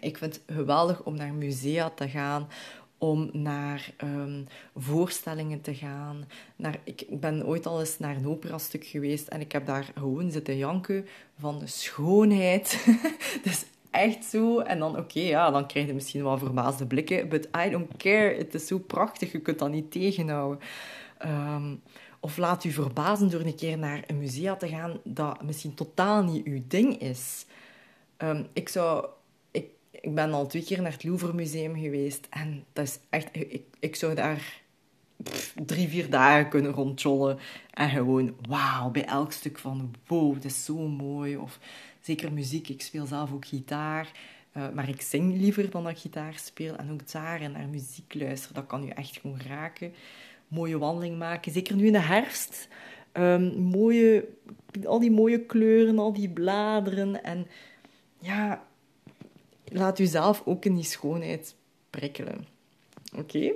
Ik 0.00 0.18
vind 0.18 0.34
het 0.34 0.42
geweldig 0.46 1.02
om 1.02 1.14
naar 1.14 1.32
musea 1.32 1.90
te 1.90 2.08
gaan, 2.08 2.48
om 2.98 3.30
naar 3.32 3.92
um, 4.04 4.46
voorstellingen 4.76 5.60
te 5.60 5.74
gaan. 5.74 6.24
Naar, 6.56 6.80
ik 6.84 7.20
ben 7.20 7.46
ooit 7.46 7.66
al 7.66 7.80
eens 7.80 7.98
naar 7.98 8.16
een 8.16 8.28
operastuk 8.28 8.84
geweest 8.84 9.28
en 9.28 9.40
ik 9.40 9.52
heb 9.52 9.66
daar 9.66 9.92
gewoon 9.94 10.30
zitten 10.30 10.56
janken 10.56 11.06
van 11.38 11.58
de 11.58 11.66
schoonheid. 11.66 12.86
dus 13.44 13.64
echt 13.90 14.24
zo. 14.24 14.60
En 14.60 14.78
dan, 14.78 14.98
oké, 14.98 15.20
ja, 15.20 15.50
dan 15.50 15.66
krijg 15.66 15.86
je 15.86 15.94
misschien 15.94 16.22
wel 16.22 16.38
verbaasde 16.38 16.86
blikken. 16.86 17.28
But 17.28 17.48
I 17.66 17.70
don't 17.70 17.96
care. 17.96 18.34
Het 18.36 18.54
is 18.54 18.66
zo 18.66 18.78
prachtig. 18.78 19.32
Je 19.32 19.40
kunt 19.40 19.58
dat 19.58 19.70
niet 19.70 19.90
tegenhouden. 19.90 20.60
Ehm, 21.18 21.74
of 22.20 22.36
laat 22.36 22.64
u 22.64 22.70
verbazen 22.70 23.30
door 23.30 23.40
een 23.40 23.54
keer 23.54 23.78
naar 23.78 24.04
een 24.06 24.18
museum 24.18 24.58
te 24.58 24.68
gaan 24.68 25.00
dat 25.04 25.42
misschien 25.42 25.74
totaal 25.74 26.22
niet 26.22 26.44
uw 26.46 26.60
ding 26.66 27.00
is. 27.00 27.46
Um, 28.18 28.46
ik 28.52 28.68
zou... 28.68 29.06
Ik, 29.50 29.66
ik 29.90 30.14
ben 30.14 30.32
al 30.32 30.46
twee 30.46 30.64
keer 30.64 30.82
naar 30.82 30.92
het 30.92 31.04
Louvre 31.04 31.32
Museum 31.32 31.76
geweest. 31.76 32.26
En 32.30 32.64
dat 32.72 32.84
is 32.84 32.98
echt... 33.10 33.28
Ik, 33.32 33.62
ik 33.78 33.96
zou 33.96 34.14
daar 34.14 34.60
drie, 35.64 35.88
vier 35.88 36.10
dagen 36.10 36.48
kunnen 36.48 36.72
rondjollen. 36.72 37.38
En 37.70 37.90
gewoon, 37.90 38.36
wauw, 38.48 38.90
bij 38.90 39.04
elk 39.04 39.32
stuk 39.32 39.58
van... 39.58 39.94
Wow, 40.06 40.34
dat 40.34 40.44
is 40.44 40.64
zo 40.64 40.76
mooi. 40.76 41.36
Of 41.36 41.58
Zeker 42.00 42.32
muziek. 42.32 42.68
Ik 42.68 42.82
speel 42.82 43.06
zelf 43.06 43.32
ook 43.32 43.46
gitaar. 43.46 44.10
Uh, 44.56 44.70
maar 44.70 44.88
ik 44.88 45.00
zing 45.00 45.36
liever 45.36 45.70
dan 45.70 45.82
dat 45.82 45.92
ik 45.92 45.98
gitaar 45.98 46.34
speel. 46.38 46.76
En 46.76 46.90
ook 46.90 47.12
daar 47.12 47.40
en 47.40 47.52
naar 47.52 47.68
muziek 47.68 48.14
luisteren, 48.14 48.54
dat 48.54 48.66
kan 48.66 48.84
je 48.84 48.92
echt 48.94 49.18
gewoon 49.20 49.40
raken. 49.48 49.92
Mooie 50.48 50.78
wandeling 50.78 51.18
maken. 51.18 51.52
Zeker 51.52 51.76
nu 51.76 51.86
in 51.86 51.92
de 51.92 51.98
herfst. 51.98 52.68
Um, 53.12 53.58
mooie, 53.58 54.28
al 54.84 54.98
die 54.98 55.10
mooie 55.10 55.40
kleuren, 55.46 55.98
al 55.98 56.12
die 56.12 56.28
bladeren. 56.28 57.22
En 57.24 57.46
ja, 58.18 58.66
laat 59.64 59.98
u 59.98 60.06
zelf 60.06 60.42
ook 60.44 60.64
in 60.64 60.74
die 60.74 60.84
schoonheid 60.84 61.54
prikkelen. 61.90 62.46
Oké? 63.16 63.52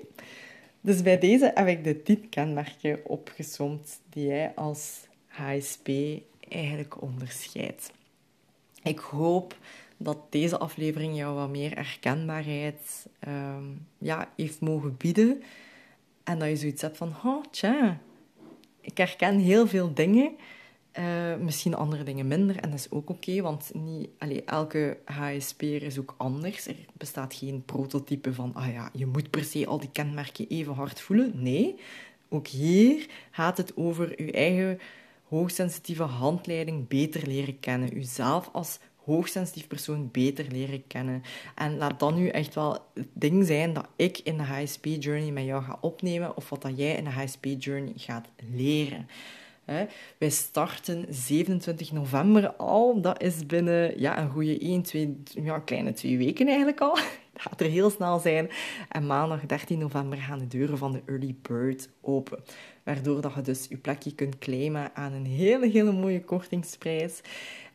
Dus 0.80 1.02
bij 1.02 1.18
deze 1.18 1.50
heb 1.54 1.66
ik 1.66 1.84
de 1.84 2.02
tien 2.02 2.28
kenmerken 2.28 3.00
opgesomd 3.06 4.00
die 4.10 4.26
jij 4.26 4.52
als 4.54 5.06
HSP 5.26 5.88
eigenlijk 6.48 7.02
onderscheidt. 7.02 7.92
Ik 8.84 8.98
hoop 8.98 9.56
dat 9.96 10.18
deze 10.30 10.58
aflevering 10.58 11.16
jou 11.16 11.34
wat 11.34 11.50
meer 11.50 11.74
herkenbaarheid 11.74 13.06
um, 13.28 13.86
ja, 13.98 14.28
heeft 14.36 14.60
mogen 14.60 14.96
bieden. 14.96 15.42
En 16.24 16.38
dat 16.38 16.48
je 16.48 16.56
zoiets 16.56 16.82
hebt 16.82 16.96
van, 16.96 17.14
oh, 17.24 17.44
tja, 17.50 18.00
ik 18.80 18.96
herken 18.96 19.38
heel 19.38 19.66
veel 19.66 19.94
dingen. 19.94 20.36
Uh, 20.98 21.36
misschien 21.36 21.74
andere 21.74 22.02
dingen 22.02 22.26
minder. 22.26 22.56
En 22.56 22.70
dat 22.70 22.78
is 22.78 22.90
ook 22.90 23.10
oké, 23.10 23.40
want 23.40 23.70
niet, 23.74 24.08
allee, 24.18 24.44
elke 24.44 24.98
HSP'er 25.04 25.82
is 25.82 25.98
ook 25.98 26.14
anders. 26.16 26.66
Er 26.66 26.76
bestaat 26.92 27.34
geen 27.34 27.62
prototype 27.64 28.34
van, 28.34 28.54
ah 28.54 28.72
ja, 28.72 28.90
je 28.92 29.06
moet 29.06 29.30
per 29.30 29.44
se 29.44 29.66
al 29.66 29.78
die 29.80 29.90
kenmerken 29.92 30.48
even 30.48 30.74
hard 30.74 31.00
voelen. 31.00 31.32
Nee, 31.34 31.74
ook 32.28 32.46
hier 32.46 33.06
gaat 33.30 33.56
het 33.56 33.76
over 33.76 34.22
je 34.24 34.32
eigen 34.32 34.80
hoogsensitieve 35.34 36.02
handleiding 36.02 36.88
beter 36.88 37.26
leren 37.26 37.60
kennen. 37.60 37.96
Uzelf 37.96 38.48
als 38.52 38.78
hoogsensitief 38.96 39.66
persoon 39.66 40.08
beter 40.12 40.46
leren 40.50 40.86
kennen. 40.86 41.22
En 41.54 41.76
laat 41.76 42.00
dan 42.00 42.14
nu 42.14 42.28
echt 42.28 42.54
wel 42.54 42.72
het 42.94 43.08
ding 43.12 43.46
zijn 43.46 43.72
dat 43.72 43.86
ik 43.96 44.18
in 44.18 44.36
de 44.36 44.42
HSP-journey 44.42 45.30
met 45.30 45.44
jou 45.44 45.62
ga 45.62 45.78
opnemen 45.80 46.36
of 46.36 46.48
wat 46.48 46.62
dat 46.62 46.76
jij 46.76 46.94
in 46.94 47.04
de 47.04 47.10
HSP-journey 47.10 47.92
gaat 47.96 48.28
leren. 48.52 49.08
Wij 50.18 50.30
starten 50.30 51.06
27 51.08 51.92
november 51.92 52.52
al. 52.52 53.00
Dat 53.00 53.22
is 53.22 53.46
binnen 53.46 54.00
ja, 54.00 54.18
een 54.18 54.30
goede 54.30 54.58
1, 54.58 54.82
2, 54.82 55.22
ja, 55.24 55.58
kleine 55.58 55.92
twee 55.92 56.18
weken 56.18 56.46
eigenlijk 56.46 56.80
al. 56.80 56.96
Het 57.32 57.42
gaat 57.42 57.60
er 57.60 57.70
heel 57.70 57.90
snel 57.90 58.18
zijn. 58.18 58.50
En 58.88 59.06
maandag 59.06 59.46
13 59.46 59.78
november 59.78 60.18
gaan 60.18 60.38
de 60.38 60.46
deuren 60.46 60.78
van 60.78 60.92
de 60.92 61.02
Early 61.06 61.34
Bird 61.42 61.88
open. 62.00 62.38
Waardoor 62.82 63.20
dat 63.20 63.34
je 63.34 63.40
dus 63.42 63.66
je 63.68 63.76
plekje 63.76 64.14
kunt 64.14 64.38
claimen 64.38 64.90
aan 64.94 65.12
een 65.12 65.26
hele, 65.26 65.70
hele 65.70 65.92
mooie 65.92 66.24
kortingsprijs. 66.24 67.20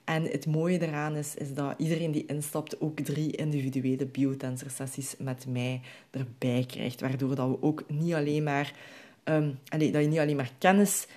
En 0.04 0.24
het 0.24 0.46
mooie 0.46 0.82
eraan 0.82 1.16
is, 1.16 1.36
is 1.36 1.54
dat 1.54 1.74
iedereen 1.78 2.12
die 2.12 2.26
instapt 2.26 2.82
ook 2.82 3.00
drie 3.00 3.36
individuele 3.36 4.06
biotensor 4.06 4.70
sessies 4.70 5.16
met 5.18 5.46
mij 5.48 5.82
erbij 6.12 6.64
krijgt. 6.68 7.02
Waardoor 7.02 7.36
dat 7.36 7.50
we 7.50 7.62
ook 7.62 7.84
niet 7.88 8.14
alleen 8.14 8.44
maar, 8.44 8.74
um, 9.24 9.60
dat 9.70 9.82
je 9.82 9.88
niet 9.88 10.20
alleen 10.20 10.36
maar 10.36 10.52
kennis 10.58 11.08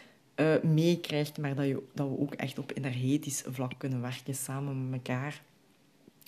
uh, 0.42 0.62
meekrijgt, 0.62 1.38
maar 1.38 1.54
dat, 1.54 1.66
je, 1.66 1.82
dat 1.94 2.08
we 2.08 2.18
ook 2.18 2.34
echt 2.34 2.58
op 2.58 2.72
energetisch 2.74 3.42
vlak 3.46 3.72
kunnen 3.78 4.00
werken 4.00 4.34
samen 4.34 4.90
met 4.90 5.08
elkaar. 5.08 5.42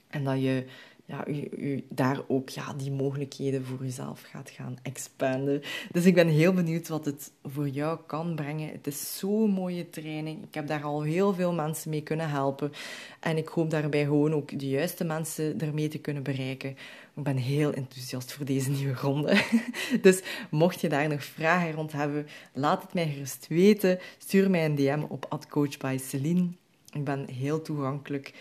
En 0.08 0.24
dat 0.24 0.42
je 0.42 0.66
ja, 1.06 1.26
u, 1.26 1.48
u, 1.56 1.84
daar 1.88 2.20
ook 2.28 2.48
ja, 2.48 2.72
die 2.72 2.92
mogelijkheden 2.92 3.64
voor 3.64 3.84
jezelf 3.84 4.22
gaat 4.22 4.50
gaan 4.50 4.76
expanden. 4.82 5.62
Dus 5.92 6.04
ik 6.04 6.14
ben 6.14 6.28
heel 6.28 6.52
benieuwd 6.52 6.88
wat 6.88 7.04
het 7.04 7.32
voor 7.42 7.68
jou 7.68 7.98
kan 8.06 8.34
brengen. 8.34 8.68
Het 8.68 8.86
is 8.86 9.18
zo'n 9.18 9.50
mooie 9.50 9.90
training. 9.90 10.44
Ik 10.44 10.54
heb 10.54 10.66
daar 10.66 10.82
al 10.82 11.02
heel 11.02 11.34
veel 11.34 11.52
mensen 11.52 11.90
mee 11.90 12.02
kunnen 12.02 12.28
helpen. 12.28 12.72
En 13.20 13.36
ik 13.36 13.48
hoop 13.48 13.70
daarbij 13.70 14.04
gewoon 14.04 14.34
ook 14.34 14.58
de 14.58 14.68
juiste 14.68 15.04
mensen 15.04 15.60
ermee 15.60 15.88
te 15.88 15.98
kunnen 15.98 16.22
bereiken. 16.22 16.70
Ik 17.16 17.22
ben 17.22 17.36
heel 17.36 17.72
enthousiast 17.72 18.32
voor 18.32 18.44
deze 18.44 18.70
nieuwe 18.70 18.94
ronde. 18.94 19.42
Dus 20.02 20.22
mocht 20.50 20.80
je 20.80 20.88
daar 20.88 21.08
nog 21.08 21.24
vragen 21.24 21.72
rond 21.72 21.92
hebben, 21.92 22.26
laat 22.52 22.82
het 22.82 22.94
mij 22.94 23.08
gerust 23.08 23.46
weten. 23.48 23.98
Stuur 24.18 24.50
mij 24.50 24.64
een 24.64 24.74
DM 24.74 25.02
op 25.08 25.44
@coachbyceline. 25.48 26.48
Ik 26.92 27.04
ben 27.04 27.28
heel 27.28 27.62
toegankelijk. 27.62 28.32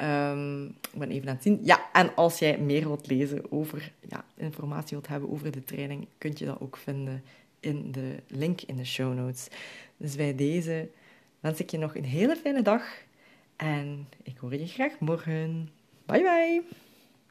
Um, 0.00 0.66
ik 0.66 0.98
ben 0.98 1.10
even 1.10 1.28
aan 1.28 1.34
het 1.34 1.42
zien. 1.42 1.58
Ja, 1.62 1.80
en 1.92 2.14
als 2.14 2.38
jij 2.38 2.58
meer 2.58 2.86
wilt 2.86 3.06
lezen 3.06 3.52
over, 3.52 3.92
ja, 4.08 4.24
informatie 4.36 4.96
wilt 4.96 5.08
hebben 5.08 5.30
over 5.30 5.50
de 5.50 5.64
training, 5.64 6.06
kun 6.18 6.32
je 6.34 6.44
dat 6.44 6.60
ook 6.60 6.76
vinden 6.76 7.22
in 7.60 7.92
de 7.92 8.16
link 8.26 8.60
in 8.60 8.76
de 8.76 8.84
show 8.84 9.14
notes. 9.14 9.48
Dus 9.96 10.16
bij 10.16 10.34
deze 10.34 10.88
wens 11.40 11.60
ik 11.60 11.70
je 11.70 11.78
nog 11.78 11.96
een 11.96 12.04
hele 12.04 12.36
fijne 12.36 12.62
dag 12.62 12.82
en 13.56 14.08
ik 14.22 14.38
hoor 14.38 14.54
je 14.54 14.66
graag 14.66 14.98
morgen. 14.98 15.70
Bye 16.06 16.22
bye! 16.22 16.91